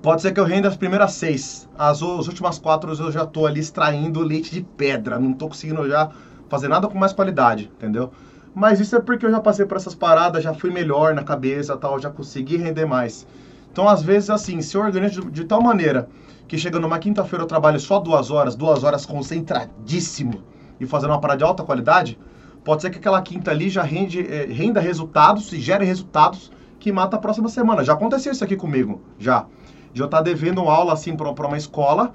Pode 0.02 0.24
ser 0.24 0.32
que 0.32 0.40
eu 0.40 0.46
renda 0.46 0.68
as 0.68 0.76
primeiras 0.76 1.14
seis. 1.14 1.70
As, 1.78 2.02
as 2.02 2.28
últimas 2.28 2.58
quatro 2.58 2.92
eu 2.92 3.12
já 3.12 3.24
tô 3.24 3.46
ali 3.46 3.60
extraindo 3.60 4.20
leite 4.22 4.52
de 4.52 4.64
pedra. 4.64 5.20
Não 5.20 5.32
tô 5.32 5.48
conseguindo 5.48 5.88
já 5.88 6.10
fazer 6.50 6.68
nada 6.68 6.88
com 6.88 6.98
mais 6.98 7.14
qualidade, 7.14 7.72
entendeu? 7.78 8.12
Mas 8.54 8.80
isso 8.80 8.96
é 8.96 9.00
porque 9.00 9.26
eu 9.26 9.32
já 9.32 9.40
passei 9.40 9.64
por 9.64 9.78
essas 9.78 9.94
paradas, 9.94 10.44
já 10.44 10.54
fui 10.54 10.72
melhor 10.72 11.14
na 11.14 11.24
cabeça 11.24 11.78
tal, 11.78 12.00
já 12.00 12.10
consegui 12.10 12.58
render 12.58 12.86
mais. 12.86 13.28
Então, 13.72 13.88
às 13.88 14.02
vezes, 14.02 14.30
assim, 14.32 14.60
se 14.62 14.76
eu 14.76 14.82
organizo 14.82 15.22
de, 15.22 15.32
de 15.32 15.44
tal 15.46 15.62
maneira 15.62 16.10
que 16.48 16.58
chega 16.58 16.80
numa 16.80 16.98
quinta-feira 16.98 17.44
eu 17.44 17.48
trabalho 17.48 17.80
só 17.80 18.00
duas 18.00 18.32
horas, 18.32 18.56
duas 18.56 18.84
horas 18.84 19.06
concentradíssimo 19.06 20.44
e 20.80 20.86
fazendo 20.86 21.12
uma 21.12 21.22
parada 21.22 21.38
de 21.38 21.44
alta 21.44 21.64
qualidade, 21.64 22.20
pode 22.64 22.82
ser 22.82 22.90
que 22.90 22.98
aquela 22.98 23.22
quinta 23.22 23.52
ali 23.52 23.70
já 23.70 23.84
rende, 23.84 24.20
eh, 24.20 24.48
renda 24.52 24.82
resultados 24.82 25.54
e 25.54 25.62
gere 25.62 25.86
resultados 25.86 26.52
que 26.80 26.92
mata 26.92 27.16
a 27.16 27.20
próxima 27.20 27.48
semana. 27.48 27.84
Já 27.84 27.94
aconteceu 27.94 28.32
isso 28.32 28.44
aqui 28.44 28.58
comigo, 28.58 29.02
já 29.18 29.46
estar 29.94 30.18
tá 30.18 30.24
devendo 30.24 30.62
aula 30.62 30.94
assim 30.94 31.16
para 31.16 31.30
uma 31.30 31.58
escola 31.58 32.14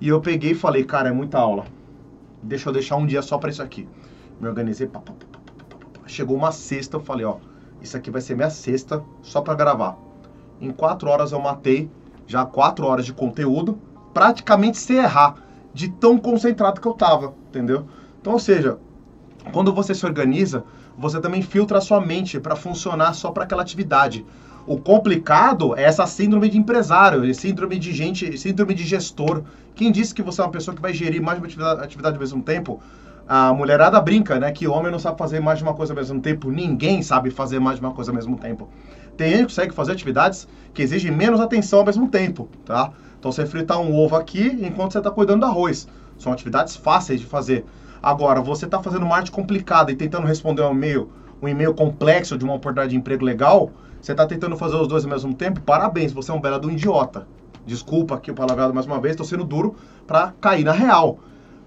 e 0.00 0.08
eu 0.08 0.20
peguei 0.20 0.52
e 0.52 0.54
falei, 0.54 0.84
cara, 0.84 1.08
é 1.08 1.12
muita 1.12 1.38
aula. 1.38 1.64
Deixa 2.42 2.68
eu 2.68 2.72
deixar 2.72 2.96
um 2.96 3.06
dia 3.06 3.20
só 3.22 3.38
para 3.38 3.50
isso 3.50 3.62
aqui. 3.62 3.88
Me 4.40 4.48
organizei, 4.48 4.86
pá, 4.86 5.00
pá, 5.00 5.12
pá, 5.12 5.38
chegou 6.06 6.36
uma 6.36 6.52
sexta, 6.52 6.96
eu 6.96 7.00
falei, 7.00 7.26
ó, 7.26 7.36
isso 7.82 7.96
aqui 7.96 8.10
vai 8.10 8.20
ser 8.20 8.34
minha 8.34 8.50
sexta 8.50 9.02
só 9.22 9.40
para 9.40 9.54
gravar. 9.54 9.96
Em 10.60 10.70
quatro 10.70 11.08
horas 11.08 11.32
eu 11.32 11.40
matei 11.40 11.90
já 12.26 12.44
quatro 12.44 12.86
horas 12.86 13.06
de 13.06 13.12
conteúdo, 13.12 13.78
praticamente 14.12 14.78
sem 14.78 14.98
errar, 14.98 15.36
de 15.72 15.88
tão 15.88 16.18
concentrado 16.18 16.80
que 16.80 16.86
eu 16.86 16.92
tava, 16.92 17.34
entendeu? 17.48 17.86
Então, 18.20 18.34
ou 18.34 18.38
seja, 18.38 18.78
quando 19.52 19.72
você 19.72 19.94
se 19.94 20.04
organiza, 20.04 20.64
você 20.96 21.20
também 21.20 21.40
filtra 21.40 21.78
a 21.78 21.80
sua 21.80 22.00
mente 22.00 22.38
para 22.38 22.54
funcionar 22.54 23.14
só 23.14 23.30
para 23.30 23.44
aquela 23.44 23.62
atividade. 23.62 24.26
O 24.68 24.76
complicado 24.76 25.74
é 25.78 25.84
essa 25.84 26.06
síndrome 26.06 26.46
de 26.50 26.58
empresário, 26.58 27.34
síndrome 27.34 27.78
de 27.78 27.90
gente, 27.90 28.36
síndrome 28.36 28.74
de 28.74 28.84
gestor. 28.84 29.42
Quem 29.74 29.90
disse 29.90 30.14
que 30.14 30.22
você 30.22 30.42
é 30.42 30.44
uma 30.44 30.50
pessoa 30.50 30.74
que 30.74 30.82
vai 30.82 30.92
gerir 30.92 31.22
mais 31.22 31.38
de 31.38 31.40
uma 31.40 31.46
atividade, 31.46 31.82
atividade 31.82 32.16
ao 32.16 32.20
mesmo 32.20 32.42
tempo? 32.42 32.78
A 33.26 33.54
mulherada 33.54 33.98
brinca, 33.98 34.38
né? 34.38 34.52
Que 34.52 34.68
homem 34.68 34.92
não 34.92 34.98
sabe 34.98 35.16
fazer 35.16 35.40
mais 35.40 35.56
de 35.56 35.64
uma 35.64 35.72
coisa 35.72 35.94
ao 35.94 35.96
mesmo 35.96 36.20
tempo. 36.20 36.50
Ninguém 36.50 37.00
sabe 37.00 37.30
fazer 37.30 37.58
mais 37.58 37.78
de 37.78 37.82
uma 37.86 37.94
coisa 37.94 38.10
ao 38.10 38.14
mesmo 38.14 38.36
tempo. 38.36 38.68
Tem 39.16 39.30
gente 39.30 39.38
que 39.38 39.44
consegue 39.46 39.74
fazer 39.74 39.92
atividades 39.92 40.46
que 40.74 40.82
exigem 40.82 41.10
menos 41.10 41.40
atenção 41.40 41.78
ao 41.78 41.86
mesmo 41.86 42.06
tempo, 42.06 42.46
tá? 42.66 42.92
Então 43.18 43.32
você 43.32 43.46
fritar 43.46 43.80
um 43.80 43.96
ovo 43.96 44.16
aqui 44.16 44.54
enquanto 44.60 44.92
você 44.92 44.98
está 44.98 45.10
cuidando 45.10 45.40
do 45.40 45.46
arroz. 45.46 45.88
São 46.18 46.30
atividades 46.30 46.76
fáceis 46.76 47.20
de 47.20 47.26
fazer. 47.26 47.64
Agora, 48.02 48.42
você 48.42 48.66
está 48.66 48.82
fazendo 48.82 49.06
uma 49.06 49.16
arte 49.16 49.30
complicada 49.30 49.90
e 49.90 49.96
tentando 49.96 50.26
responder 50.26 50.60
um 50.60 50.72
e-mail 50.72 51.08
um 51.40 51.48
e-mail 51.48 51.72
complexo 51.72 52.36
de 52.36 52.44
uma 52.44 52.54
oportunidade 52.54 52.90
de 52.90 52.96
emprego 52.96 53.24
legal, 53.24 53.70
você 54.08 54.12
está 54.12 54.26
tentando 54.26 54.56
fazer 54.56 54.76
os 54.76 54.88
dois 54.88 55.04
ao 55.04 55.10
mesmo 55.10 55.34
tempo, 55.34 55.60
parabéns, 55.60 56.12
você 56.12 56.30
é 56.30 56.34
um 56.34 56.40
belo 56.40 56.58
do 56.58 56.70
idiota. 56.70 57.28
Desculpa 57.66 58.14
aqui 58.14 58.30
o 58.30 58.34
palavrado 58.34 58.72
mais 58.72 58.86
uma 58.86 58.98
vez, 58.98 59.12
estou 59.12 59.26
sendo 59.26 59.44
duro 59.44 59.76
para 60.06 60.32
cair 60.40 60.64
na 60.64 60.72
real. 60.72 61.18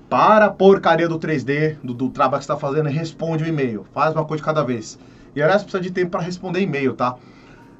Para 0.09 0.45
a 0.45 0.49
porcaria 0.49 1.07
do 1.07 1.19
3D, 1.19 1.77
do, 1.83 1.93
do 1.93 2.09
trabalho 2.09 2.39
que 2.39 2.45
você 2.47 2.51
está 2.51 2.57
fazendo 2.57 2.89
responde 2.89 3.43
o 3.43 3.47
e-mail. 3.47 3.85
Faz 3.93 4.15
uma 4.15 4.25
coisa 4.25 4.41
de 4.41 4.45
cada 4.45 4.63
vez. 4.63 4.97
E 5.35 5.41
aliás, 5.41 5.61
precisa 5.61 5.83
de 5.83 5.91
tempo 5.91 6.09
para 6.09 6.21
responder 6.21 6.61
e-mail, 6.61 6.95
tá? 6.95 7.15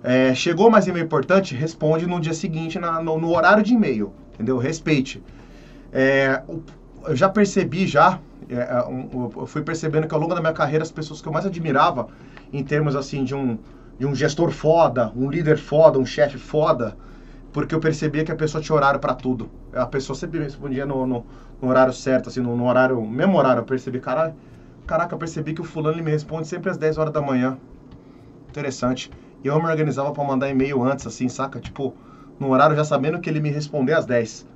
É, 0.04 0.36
chegou 0.36 0.70
mais 0.70 0.86
e-mail 0.86 1.06
importante, 1.06 1.56
responde 1.56 2.06
no 2.06 2.20
dia 2.20 2.36
seguinte, 2.36 2.78
na, 2.78 3.02
no, 3.02 3.18
no, 3.18 3.36
horário 3.36 3.64
de 3.64 3.74
e-mail, 3.74 4.14
entendeu? 4.36 4.60
Respeite. 4.60 5.24
É, 5.92 6.44
eu 7.08 7.16
já 7.16 7.28
percebi 7.28 7.88
já, 7.88 8.20
é, 8.48 8.58
é 8.58 8.84
um, 8.88 9.32
eu 9.38 9.48
fui 9.48 9.64
percebendo 9.64 10.08
que 10.08 10.14
ao 10.14 10.22
longo 10.22 10.36
da 10.36 10.40
minha 10.40 10.54
carreira 10.54 10.84
as 10.84 10.92
pessoas 10.92 11.20
que 11.20 11.28
eu 11.28 11.34
mais 11.34 11.48
admirava 11.48 12.10
em 12.54 12.64
termos 12.64 12.96
assim 12.96 13.24
de 13.24 13.34
um, 13.34 13.58
de 14.02 14.08
um 14.08 14.16
gestor 14.16 14.50
foda, 14.50 15.12
um 15.16 15.30
líder 15.30 15.60
foda, 15.60 16.00
um 16.00 16.06
chefe 16.08 16.36
foda, 16.36 16.98
porque 17.54 17.76
eu 17.76 17.80
percebia 17.80 18.24
que 18.24 18.32
a 18.32 18.36
pessoa 18.36 18.60
tinha 18.60 18.76
horário 18.76 19.00
para 19.00 19.14
tudo. 19.14 19.48
A 19.72 19.86
pessoa 19.86 20.18
sempre 20.18 20.40
respondia 20.40 20.88
no, 20.88 21.06
no, 21.06 21.24
no 21.62 21.70
horário 21.70 21.94
certo, 21.94 22.28
assim, 22.28 22.40
no, 22.42 22.58
no, 22.58 22.68
horário, 22.68 23.00
mesmo 23.00 23.38
horário, 23.38 23.60
eu 23.60 23.64
percebi, 23.64 24.00
cara, 24.00 24.36
caraca, 24.88 25.14
eu 25.14 25.20
percebi 25.20 25.54
que 25.54 25.62
o 25.62 25.64
fulano 25.64 26.04
me 26.04 26.10
responde 26.10 26.48
sempre 26.48 26.72
às 26.72 26.78
10 26.78 26.98
horas 26.98 27.14
da 27.14 27.22
manhã. 27.22 27.60
Interessante. 28.50 29.12
E 29.44 29.48
eu 29.48 29.62
me 29.62 29.70
organizava 29.70 30.12
para 30.12 30.24
mandar 30.24 30.50
e-mail 30.50 30.82
antes, 30.82 31.06
assim, 31.06 31.30
saca? 31.30 31.60
Tipo, 31.60 31.94
no 32.40 32.50
horário 32.50 32.76
já 32.76 32.84
sabendo 32.84 33.20
que 33.20 33.30
ele 33.30 33.40
me 33.40 33.52
responder 33.52 33.94
às 33.94 34.08
10. 34.08 34.48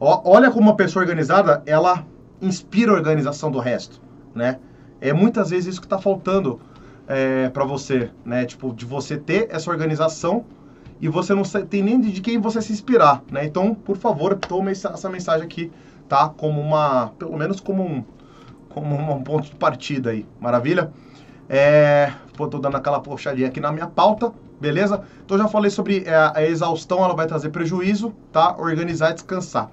Ó, 0.00 0.20
olha 0.24 0.50
como 0.50 0.62
uma 0.62 0.74
pessoa 0.74 1.04
organizada, 1.04 1.62
ela 1.64 2.04
inspira 2.42 2.90
a 2.90 2.96
organização 2.96 3.52
do 3.52 3.60
resto, 3.60 4.02
né? 4.34 4.58
É 5.00 5.12
muitas 5.12 5.50
vezes 5.50 5.74
isso 5.74 5.80
que 5.80 5.86
está 5.86 5.96
faltando 5.96 6.60
é, 7.10 7.48
para 7.48 7.64
você, 7.64 8.08
né? 8.24 8.46
Tipo, 8.46 8.72
de 8.72 8.86
você 8.86 9.16
ter 9.16 9.48
essa 9.50 9.68
organização 9.68 10.44
e 11.00 11.08
você 11.08 11.34
não 11.34 11.42
tem 11.42 11.82
nem 11.82 12.00
de 12.00 12.20
quem 12.20 12.38
você 12.38 12.62
se 12.62 12.72
inspirar, 12.72 13.24
né? 13.32 13.44
Então, 13.44 13.74
por 13.74 13.96
favor, 13.96 14.36
tome 14.36 14.70
essa 14.70 15.10
mensagem 15.10 15.44
aqui, 15.44 15.72
tá? 16.08 16.28
Como 16.28 16.60
uma, 16.60 17.08
pelo 17.18 17.36
menos 17.36 17.58
como 17.58 17.82
um, 17.82 18.04
como 18.68 18.94
um 18.94 19.24
ponto 19.24 19.48
de 19.50 19.56
partida 19.56 20.10
aí, 20.10 20.24
maravilha? 20.40 20.92
É, 21.48 22.12
pô, 22.36 22.46
tô 22.46 22.60
dando 22.60 22.76
aquela 22.76 23.00
puxadinha 23.00 23.48
aqui 23.48 23.58
na 23.58 23.72
minha 23.72 23.88
pauta, 23.88 24.32
beleza? 24.60 25.02
Então 25.24 25.36
já 25.36 25.48
falei 25.48 25.70
sobre 25.70 26.04
é, 26.06 26.14
a 26.14 26.46
exaustão, 26.46 27.02
ela 27.02 27.16
vai 27.16 27.26
trazer 27.26 27.48
prejuízo, 27.48 28.14
tá? 28.30 28.54
Organizar 28.56 29.10
e 29.10 29.14
descansar. 29.14 29.68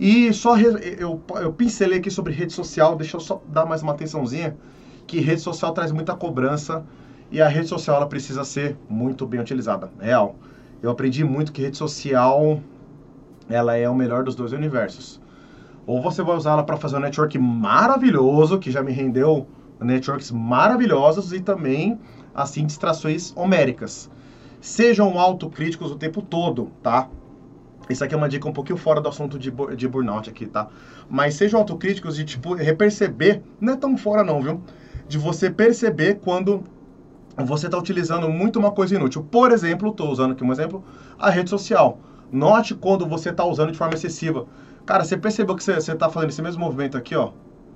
E 0.00 0.32
só 0.32 0.58
eu, 0.58 1.22
eu 1.40 1.52
pincelei 1.52 2.00
aqui 2.00 2.10
sobre 2.10 2.32
rede 2.32 2.52
social, 2.52 2.96
deixa 2.96 3.16
eu 3.16 3.20
só 3.20 3.40
dar 3.46 3.64
mais 3.66 3.82
uma 3.82 3.92
atençãozinha, 3.92 4.56
que 5.06 5.20
rede 5.20 5.40
social 5.40 5.72
traz 5.72 5.92
muita 5.92 6.14
cobrança 6.14 6.84
e 7.30 7.40
a 7.40 7.48
rede 7.48 7.68
social 7.68 7.96
ela 7.96 8.06
precisa 8.06 8.44
ser 8.44 8.76
muito 8.88 9.26
bem 9.26 9.40
utilizada, 9.40 9.90
real. 10.00 10.36
Eu 10.82 10.90
aprendi 10.90 11.24
muito 11.24 11.52
que 11.52 11.62
rede 11.62 11.76
social 11.76 12.60
ela 13.48 13.76
é 13.76 13.88
o 13.88 13.94
melhor 13.94 14.24
dos 14.24 14.34
dois 14.34 14.52
universos. 14.52 15.20
Ou 15.86 16.00
você 16.00 16.22
vai 16.22 16.36
usar 16.36 16.52
ela 16.52 16.62
para 16.62 16.76
fazer 16.76 16.96
um 16.96 17.00
network 17.00 17.38
maravilhoso, 17.38 18.58
que 18.58 18.70
já 18.70 18.82
me 18.82 18.92
rendeu 18.92 19.46
networks 19.80 20.30
maravilhosos 20.30 21.32
e 21.32 21.40
também, 21.40 21.98
assim, 22.34 22.64
distrações 22.64 23.32
homéricas. 23.36 24.10
Sejam 24.60 25.18
autocríticos 25.18 25.90
o 25.90 25.96
tempo 25.96 26.22
todo, 26.22 26.70
tá? 26.82 27.08
Isso 27.90 28.04
aqui 28.04 28.14
é 28.14 28.16
uma 28.16 28.28
dica 28.28 28.48
um 28.48 28.52
pouquinho 28.52 28.78
fora 28.78 29.00
do 29.00 29.08
assunto 29.08 29.38
de, 29.38 29.52
de 29.76 29.88
burnout 29.88 30.30
aqui, 30.30 30.46
tá? 30.46 30.68
Mas 31.10 31.34
sejam 31.34 31.58
autocríticos 31.58 32.14
de, 32.14 32.24
tipo, 32.24 32.54
reperceber, 32.54 33.42
não 33.60 33.72
é 33.72 33.76
tão 33.76 33.96
fora 33.98 34.22
não, 34.22 34.40
viu? 34.40 34.62
De 35.12 35.18
você 35.18 35.50
perceber 35.50 36.20
quando 36.24 36.64
você 37.36 37.66
está 37.66 37.76
utilizando 37.76 38.30
muito 38.30 38.58
uma 38.58 38.70
coisa 38.70 38.94
inútil. 38.94 39.22
Por 39.22 39.52
exemplo, 39.52 39.90
estou 39.90 40.10
usando 40.10 40.32
aqui 40.32 40.42
um 40.42 40.50
exemplo, 40.50 40.82
a 41.18 41.28
rede 41.28 41.50
social. 41.50 41.98
Note 42.32 42.74
quando 42.74 43.06
você 43.06 43.28
está 43.28 43.44
usando 43.44 43.72
de 43.72 43.76
forma 43.76 43.92
excessiva. 43.92 44.46
Cara, 44.86 45.04
você 45.04 45.14
percebeu 45.14 45.54
que 45.54 45.62
você 45.62 45.72
está 45.74 46.08
fazendo 46.08 46.30
esse 46.30 46.40
mesmo 46.40 46.64
movimento 46.64 46.96
aqui, 46.96 47.14
ó? 47.14 47.32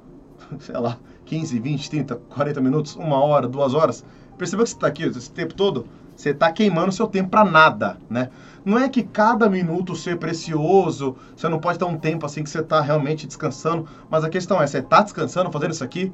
Sei 0.60 0.78
lá, 0.78 0.96
15, 1.26 1.58
20, 1.58 1.90
30, 1.90 2.14
40 2.14 2.60
minutos, 2.62 2.96
uma 2.96 3.22
hora, 3.22 3.46
duas 3.46 3.74
horas. 3.74 4.02
Percebeu 4.38 4.64
que 4.64 4.70
você 4.70 4.76
está 4.76 4.86
aqui 4.86 5.02
esse 5.02 5.30
tempo 5.30 5.52
todo? 5.52 5.86
Você 6.16 6.30
está 6.30 6.50
queimando 6.50 6.90
seu 6.90 7.06
tempo 7.06 7.28
para 7.28 7.44
nada, 7.44 7.98
né? 8.08 8.30
Não 8.64 8.78
é 8.78 8.88
que 8.88 9.02
cada 9.02 9.46
minuto 9.46 9.94
ser 9.94 10.16
precioso, 10.16 11.14
você 11.36 11.50
não 11.50 11.58
pode 11.58 11.78
ter 11.78 11.84
um 11.84 11.98
tempo 11.98 12.24
assim 12.24 12.42
que 12.42 12.48
você 12.48 12.60
está 12.60 12.80
realmente 12.80 13.26
descansando, 13.26 13.86
mas 14.08 14.24
a 14.24 14.30
questão 14.30 14.58
é, 14.62 14.66
você 14.66 14.78
está 14.78 15.02
descansando, 15.02 15.52
fazendo 15.52 15.72
isso 15.72 15.84
aqui? 15.84 16.10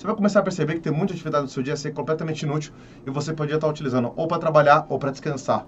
Você 0.00 0.06
vai 0.06 0.16
começar 0.16 0.40
a 0.40 0.42
perceber 0.42 0.76
que 0.76 0.80
tem 0.80 0.90
muita 0.90 1.12
atividade 1.12 1.44
do 1.44 1.50
seu 1.50 1.62
dia 1.62 1.76
ser 1.76 1.92
completamente 1.92 2.40
inútil 2.40 2.72
e 3.06 3.10
você 3.10 3.34
podia 3.34 3.56
estar 3.56 3.68
utilizando 3.68 4.14
ou 4.16 4.26
para 4.26 4.38
trabalhar 4.38 4.86
ou 4.88 4.98
para 4.98 5.10
descansar. 5.10 5.66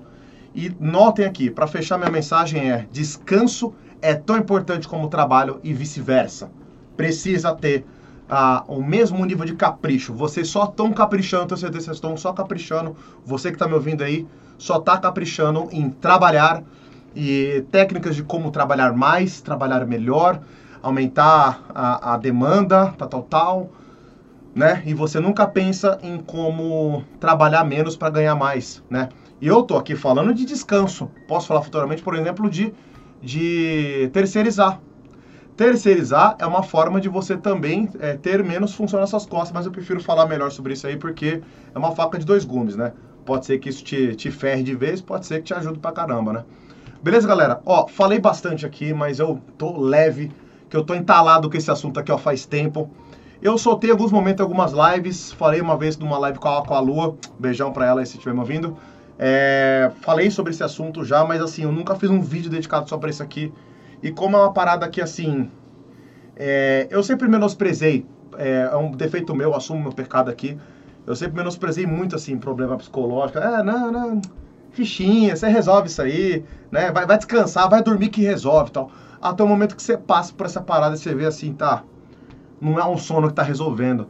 E 0.54 0.74
notem 0.80 1.26
aqui, 1.26 1.50
para 1.50 1.66
fechar 1.66 1.98
minha 1.98 2.10
mensagem 2.10 2.70
é: 2.70 2.86
descanso 2.90 3.74
é 4.00 4.14
tão 4.14 4.38
importante 4.38 4.88
como 4.88 5.08
trabalho 5.08 5.60
e 5.62 5.74
vice-versa. 5.74 6.50
Precisa 6.96 7.54
ter 7.54 7.84
ah, 8.26 8.64
o 8.68 8.82
mesmo 8.82 9.22
nível 9.22 9.44
de 9.44 9.54
capricho. 9.54 10.14
Vocês 10.14 10.48
só 10.48 10.64
estão 10.64 10.94
caprichando, 10.94 11.48
tenho 11.48 11.58
certeza 11.58 11.80
que 11.80 11.84
vocês 11.84 11.96
estão 11.98 12.16
só 12.16 12.32
caprichando. 12.32 12.96
Você 13.26 13.50
que 13.50 13.56
está 13.56 13.68
me 13.68 13.74
ouvindo 13.74 14.02
aí, 14.02 14.26
só 14.56 14.78
está 14.78 14.96
caprichando 14.96 15.68
em 15.70 15.90
trabalhar 15.90 16.62
e 17.14 17.66
técnicas 17.70 18.16
de 18.16 18.22
como 18.22 18.50
trabalhar 18.50 18.94
mais, 18.94 19.42
trabalhar 19.42 19.84
melhor, 19.84 20.40
aumentar 20.82 21.66
a, 21.74 22.14
a 22.14 22.16
demanda, 22.16 22.94
tal, 22.96 23.08
tal, 23.08 23.22
tal, 23.24 23.70
né? 24.54 24.82
E 24.84 24.94
você 24.94 25.18
nunca 25.18 25.46
pensa 25.46 25.98
em 26.02 26.18
como 26.18 27.04
trabalhar 27.18 27.64
menos 27.64 27.96
para 27.96 28.10
ganhar 28.10 28.34
mais, 28.34 28.82
né? 28.88 29.08
E 29.40 29.46
eu 29.46 29.62
tô 29.62 29.76
aqui 29.76 29.96
falando 29.96 30.32
de 30.32 30.44
descanso. 30.44 31.10
Posso 31.26 31.48
falar 31.48 31.62
futuramente, 31.62 32.02
por 32.02 32.14
exemplo, 32.14 32.48
de, 32.48 32.72
de 33.20 34.10
terceirizar. 34.12 34.80
Terceirizar 35.56 36.36
é 36.38 36.46
uma 36.46 36.62
forma 36.62 37.00
de 37.00 37.08
você 37.08 37.36
também 37.36 37.88
é, 38.00 38.14
ter 38.16 38.42
menos 38.42 38.74
função 38.74 39.00
nas 39.00 39.10
suas 39.10 39.26
costas, 39.26 39.52
mas 39.52 39.66
eu 39.66 39.72
prefiro 39.72 40.00
falar 40.00 40.26
melhor 40.26 40.50
sobre 40.50 40.72
isso 40.72 40.86
aí 40.86 40.96
porque 40.96 41.42
é 41.74 41.78
uma 41.78 41.92
faca 41.92 42.18
de 42.18 42.24
dois 42.24 42.44
gumes, 42.44 42.76
né? 42.76 42.92
Pode 43.24 43.46
ser 43.46 43.58
que 43.58 43.68
isso 43.68 43.84
te, 43.84 44.14
te 44.16 44.30
ferre 44.30 44.62
de 44.62 44.74
vez, 44.74 45.00
pode 45.00 45.26
ser 45.26 45.38
que 45.38 45.44
te 45.44 45.54
ajude 45.54 45.78
pra 45.78 45.92
caramba, 45.92 46.32
né? 46.32 46.44
Beleza, 47.02 47.26
galera? 47.26 47.60
Ó, 47.66 47.86
falei 47.86 48.18
bastante 48.18 48.64
aqui, 48.64 48.94
mas 48.94 49.18
eu 49.18 49.40
tô 49.58 49.78
leve, 49.78 50.30
que 50.70 50.76
eu 50.76 50.84
tô 50.84 50.94
entalado 50.94 51.50
com 51.50 51.56
esse 51.56 51.70
assunto 51.70 51.98
aqui, 51.98 52.10
ó, 52.10 52.18
faz 52.18 52.46
tempo. 52.46 52.90
Eu 53.42 53.58
soltei 53.58 53.90
alguns 53.90 54.12
momentos, 54.12 54.40
algumas 54.40 54.72
lives, 54.72 55.32
falei 55.32 55.60
uma 55.60 55.76
vez 55.76 55.98
numa 55.98 56.16
live 56.16 56.38
com 56.38 56.46
a, 56.46 56.64
com 56.64 56.74
a 56.74 56.78
Lua, 56.78 57.16
beijão 57.40 57.72
pra 57.72 57.84
ela 57.86 57.98
aí 57.98 58.06
se 58.06 58.12
estiver 58.12 58.32
me 58.32 58.38
ouvindo. 58.38 58.76
É, 59.18 59.90
falei 60.00 60.30
sobre 60.30 60.52
esse 60.52 60.62
assunto 60.62 61.04
já, 61.04 61.24
mas 61.24 61.42
assim, 61.42 61.64
eu 61.64 61.72
nunca 61.72 61.96
fiz 61.96 62.08
um 62.08 62.20
vídeo 62.20 62.48
dedicado 62.48 62.88
só 62.88 62.96
pra 62.96 63.10
isso 63.10 63.20
aqui. 63.20 63.52
E 64.00 64.12
como 64.12 64.36
é 64.36 64.38
uma 64.38 64.52
parada 64.52 64.88
que, 64.88 65.00
assim, 65.00 65.50
é, 66.36 66.86
eu 66.88 67.02
sempre 67.02 67.26
menosprezei, 67.26 68.06
é, 68.38 68.68
é, 68.72 68.76
um 68.76 68.92
defeito 68.92 69.34
meu, 69.34 69.56
assumo 69.56 69.80
meu 69.80 69.92
pecado 69.92 70.30
aqui, 70.30 70.56
eu 71.04 71.16
sempre 71.16 71.36
menosprezei 71.36 71.84
muito, 71.84 72.14
assim, 72.14 72.38
problema 72.38 72.76
psicológico. 72.76 73.40
É, 73.40 73.60
não, 73.64 73.90
não, 73.90 74.22
fichinha, 74.70 75.34
você 75.34 75.48
resolve 75.48 75.88
isso 75.88 76.00
aí, 76.00 76.44
né? 76.70 76.92
Vai, 76.92 77.06
vai 77.06 77.16
descansar, 77.16 77.68
vai 77.68 77.82
dormir 77.82 78.08
que 78.08 78.22
resolve 78.22 78.70
tal. 78.70 78.88
Até 79.20 79.42
o 79.42 79.48
momento 79.48 79.74
que 79.74 79.82
você 79.82 79.96
passa 79.96 80.32
por 80.32 80.46
essa 80.46 80.60
parada 80.60 80.94
e 80.94 80.98
você 80.98 81.12
vê 81.12 81.26
assim, 81.26 81.52
tá, 81.52 81.82
não 82.62 82.78
é 82.78 82.86
um 82.86 82.96
sono 82.96 83.28
que 83.28 83.34
tá 83.34 83.42
resolvendo. 83.42 84.06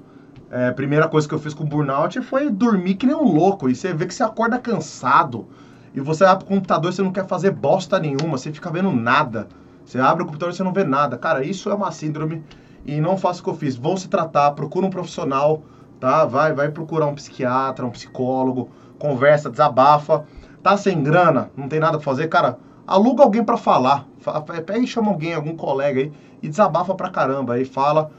É, 0.51 0.69
a 0.69 0.73
primeira 0.75 1.09
coisa 1.09 1.27
que 1.27 1.35
eu 1.35 1.39
fiz 1.39 1.55
com 1.55 1.65
o 1.65 1.67
burnout 1.67 2.21
foi 2.21 2.51
dormir 2.51 2.97
que 2.97 3.07
nem 3.07 3.17
um 3.17 3.33
louco. 3.33 3.71
E 3.71 3.75
você 3.75 3.95
vê 3.95 4.07
que 4.07 4.13
você 4.13 4.23
acorda 4.23 4.59
cansado. 4.59 5.49
E 5.95 6.01
você 6.01 6.25
vai 6.25 6.37
pro 6.37 6.47
computador 6.47 6.91
e 6.91 6.95
você 6.95 7.03
não 7.03 7.13
quer 7.13 7.27
fazer 7.27 7.51
bosta 7.51 7.99
nenhuma, 7.99 8.37
você 8.37 8.53
fica 8.53 8.71
vendo 8.71 8.93
nada. 8.93 9.49
Você 9.85 9.99
abre 9.99 10.23
o 10.23 10.27
computador 10.27 10.53
e 10.53 10.57
você 10.57 10.63
não 10.63 10.73
vê 10.73 10.85
nada. 10.85 11.17
Cara, 11.17 11.45
isso 11.45 11.71
é 11.71 11.75
uma 11.75 11.91
síndrome 11.91 12.45
e 12.85 13.01
não 13.01 13.17
faça 13.17 13.41
o 13.41 13.45
que 13.45 13.51
eu 13.51 13.55
fiz. 13.55 13.75
Vão 13.75 13.97
se 13.97 14.09
tratar, 14.09 14.51
procura 14.53 14.87
um 14.87 14.91
profissional, 14.91 15.63
tá? 15.99 16.27
Vai, 16.27 16.53
vai 16.53 16.71
procurar 16.71 17.07
um 17.07 17.15
psiquiatra, 17.15 17.87
um 17.87 17.91
psicólogo, 17.91 18.71
conversa, 18.99 19.51
desabafa. 19.51 20.25
Tá 20.63 20.77
sem 20.77 21.03
grana, 21.03 21.51
não 21.57 21.69
tem 21.69 21.81
nada 21.81 21.97
pra 21.99 22.05
fazer, 22.05 22.29
cara, 22.29 22.59
aluga 22.87 23.23
alguém 23.23 23.43
para 23.43 23.57
falar. 23.57 24.07
Pega 24.65 24.79
e 24.79 24.87
chama 24.87 25.11
alguém, 25.11 25.35
algum 25.35 25.57
colega 25.57 26.01
aí 26.01 26.13
e 26.43 26.49
desabafa 26.49 26.95
pra 26.95 27.11
caramba. 27.11 27.55
Aí 27.55 27.65
fala 27.65 28.11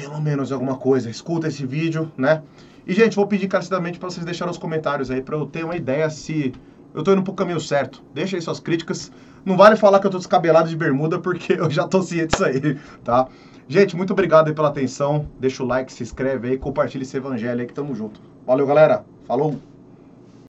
pelo 0.00 0.20
menos 0.20 0.50
alguma 0.50 0.76
coisa. 0.76 1.10
Escuta 1.10 1.48
esse 1.48 1.66
vídeo, 1.66 2.10
né? 2.16 2.42
E, 2.86 2.94
gente, 2.94 3.14
vou 3.14 3.26
pedir 3.26 3.44
encarecidamente 3.44 3.98
para 3.98 4.08
vocês 4.08 4.24
deixarem 4.24 4.50
os 4.50 4.58
comentários 4.58 5.10
aí 5.10 5.20
para 5.20 5.36
eu 5.36 5.46
ter 5.46 5.64
uma 5.64 5.76
ideia 5.76 6.08
se 6.08 6.52
eu 6.94 7.02
tô 7.02 7.12
indo 7.12 7.22
pro 7.22 7.34
caminho 7.34 7.60
certo. 7.60 8.02
Deixa 8.14 8.36
aí 8.36 8.42
suas 8.42 8.58
críticas. 8.58 9.12
Não 9.44 9.56
vale 9.56 9.76
falar 9.76 10.00
que 10.00 10.06
eu 10.06 10.10
tô 10.10 10.18
descabelado 10.18 10.68
de 10.68 10.76
bermuda, 10.76 11.18
porque 11.20 11.52
eu 11.52 11.70
já 11.70 11.86
tô 11.86 12.02
ciente 12.02 12.28
disso 12.28 12.44
aí, 12.44 12.78
tá? 13.04 13.28
Gente, 13.68 13.94
muito 13.94 14.12
obrigado 14.12 14.48
aí 14.48 14.54
pela 14.54 14.68
atenção. 14.68 15.28
Deixa 15.38 15.62
o 15.62 15.66
like, 15.66 15.92
se 15.92 16.02
inscreve 16.02 16.48
aí, 16.48 16.58
compartilha 16.58 17.02
esse 17.02 17.16
evangelho 17.16 17.60
aí 17.60 17.66
que 17.66 17.74
tamo 17.74 17.94
junto. 17.94 18.20
Valeu, 18.46 18.66
galera. 18.66 19.04
Falou! 19.26 19.69